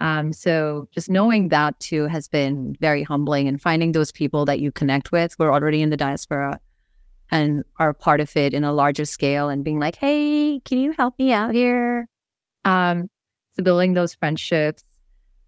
[0.00, 4.60] um, so just knowing that too has been very humbling and finding those people that
[4.60, 6.60] you connect with who are already in the diaspora
[7.30, 10.92] and are part of it in a larger scale and being like, hey, can you
[10.92, 12.08] help me out here?
[12.64, 13.10] Um,
[13.54, 14.84] so building those friendships.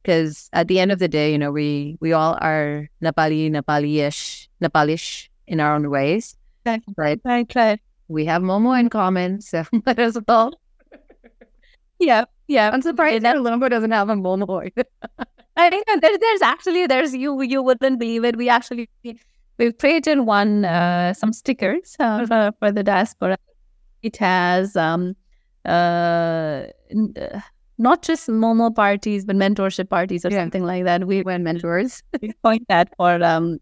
[0.02, 4.48] Because at the end of the day, you know, we we all are Nepali, Nepali-ish,
[4.62, 6.36] Nepalish in our own ways.
[6.64, 6.82] Right.
[6.96, 7.20] Right.
[7.54, 7.80] Right.
[8.08, 10.58] We have Momo in common, so let us well.
[12.00, 12.24] Yeah.
[12.48, 12.70] Yeah.
[12.72, 14.70] I'm surprised that Lumbo doesn't have a Momo.
[15.56, 18.36] I think there, there's actually there's you you wouldn't believe it.
[18.36, 18.88] We actually
[19.58, 23.36] we've created one uh, some stickers uh, for, for, the diaspora.
[24.02, 25.14] It has um,
[25.66, 26.64] uh,
[27.20, 27.40] uh,
[27.76, 30.38] not just Momo parties, but mentorship parties or yeah.
[30.38, 31.06] something like that.
[31.06, 32.02] We were mentors.
[32.22, 33.58] we point that for um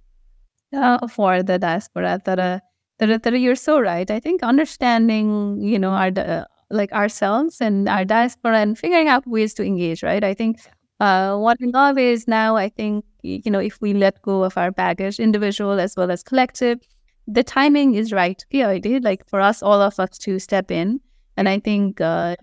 [0.72, 2.20] uh, for the diaspora.
[2.24, 2.60] That uh,
[2.98, 4.10] that, that you're so right.
[4.10, 9.26] I think understanding, you know, our uh, like ourselves and our diaspora and figuring out
[9.26, 10.02] ways to engage.
[10.02, 10.22] Right.
[10.22, 10.60] I think
[11.00, 14.58] uh, what we love is now I think, you know, if we let go of
[14.58, 16.80] our baggage, individual as well as collective,
[17.26, 18.80] the timing is right here.
[19.02, 21.00] Like for us, all of us to step in.
[21.36, 22.36] And I think uh,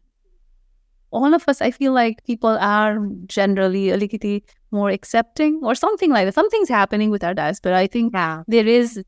[1.11, 4.39] all of us, I feel like people are generally a little
[4.71, 6.33] more accepting or something like that.
[6.33, 7.77] Something's happening with our diaspora.
[7.77, 8.43] I think yeah.
[8.47, 9.03] there is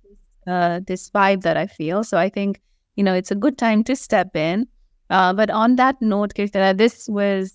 [0.45, 2.03] uh, this vibe that I feel.
[2.03, 2.59] So I think,
[2.95, 4.67] you know, it's a good time to step in.
[5.09, 7.53] Uh, but on that note, Kirtana, this was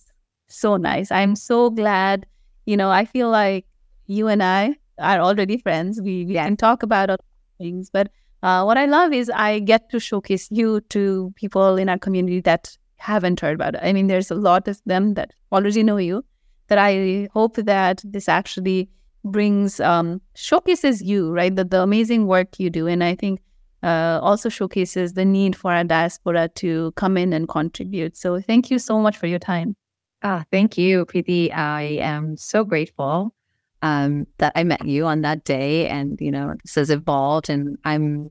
[0.49, 1.11] so nice.
[1.11, 2.27] I'm so glad,
[2.67, 3.67] you know, I feel like
[4.07, 6.01] you and I are already friends.
[6.01, 7.23] We, we can talk about other
[7.59, 8.11] things, but
[8.43, 12.41] uh, what I love is I get to showcase you to people in our community
[12.41, 13.81] that haven't heard about it.
[13.83, 16.25] I mean, there's a lot of them that already know you.
[16.69, 18.89] That I hope that this actually
[19.25, 23.41] brings um, showcases you right the amazing work you do, and I think
[23.83, 28.17] uh, also showcases the need for our diaspora to come in and contribute.
[28.17, 29.77] So thank you so much for your time.
[30.23, 31.53] Ah, thank you, Preeti.
[31.53, 33.35] I am so grateful
[33.83, 37.77] um, that I met you on that day, and you know this has evolved, and
[37.85, 38.31] I'm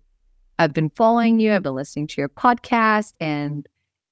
[0.58, 1.54] I've been following you.
[1.54, 3.68] I've been listening to your podcast, and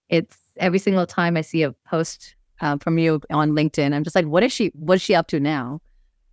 [0.09, 4.15] it's every single time I see a post uh, from you on LinkedIn, I'm just
[4.15, 4.71] like, what is she?
[4.75, 5.81] What is she up to now?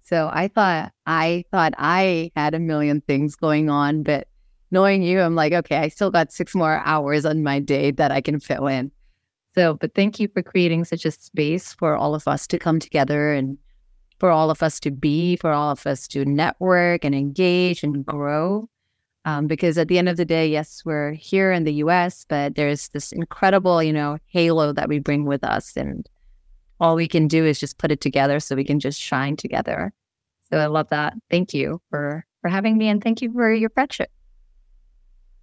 [0.03, 4.29] So I thought I thought I had a million things going on, but
[4.77, 8.11] knowing you, I'm like, okay, I still got six more hours on my day that
[8.11, 8.93] I can fill in.
[9.55, 12.79] So, but thank you for creating such a space for all of us to come
[12.79, 13.57] together and
[14.19, 18.05] for all of us to be, for all of us to network and engage and
[18.05, 18.69] grow.
[19.25, 22.55] Um, because at the end of the day, yes, we're here in the US, but
[22.55, 25.75] there's this incredible, you know, halo that we bring with us.
[25.75, 26.07] And
[26.81, 29.95] all we can do is just put it together so we can just shine together.
[30.51, 31.15] So I love that.
[31.31, 34.11] Thank you for for having me and thank you for your friendship.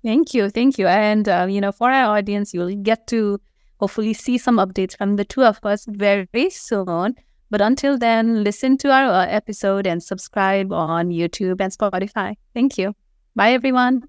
[0.03, 0.49] Thank you.
[0.49, 0.87] Thank you.
[0.87, 3.39] And, uh, you know, for our audience, you'll get to
[3.79, 7.15] hopefully see some updates from the two of us very soon.
[7.49, 12.35] But until then, listen to our uh, episode and subscribe on YouTube and Spotify.
[12.53, 12.93] Thank you.
[13.35, 14.03] Bye, everyone.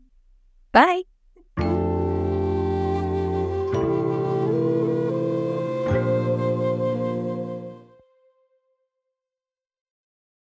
[0.73, 1.14] Bye.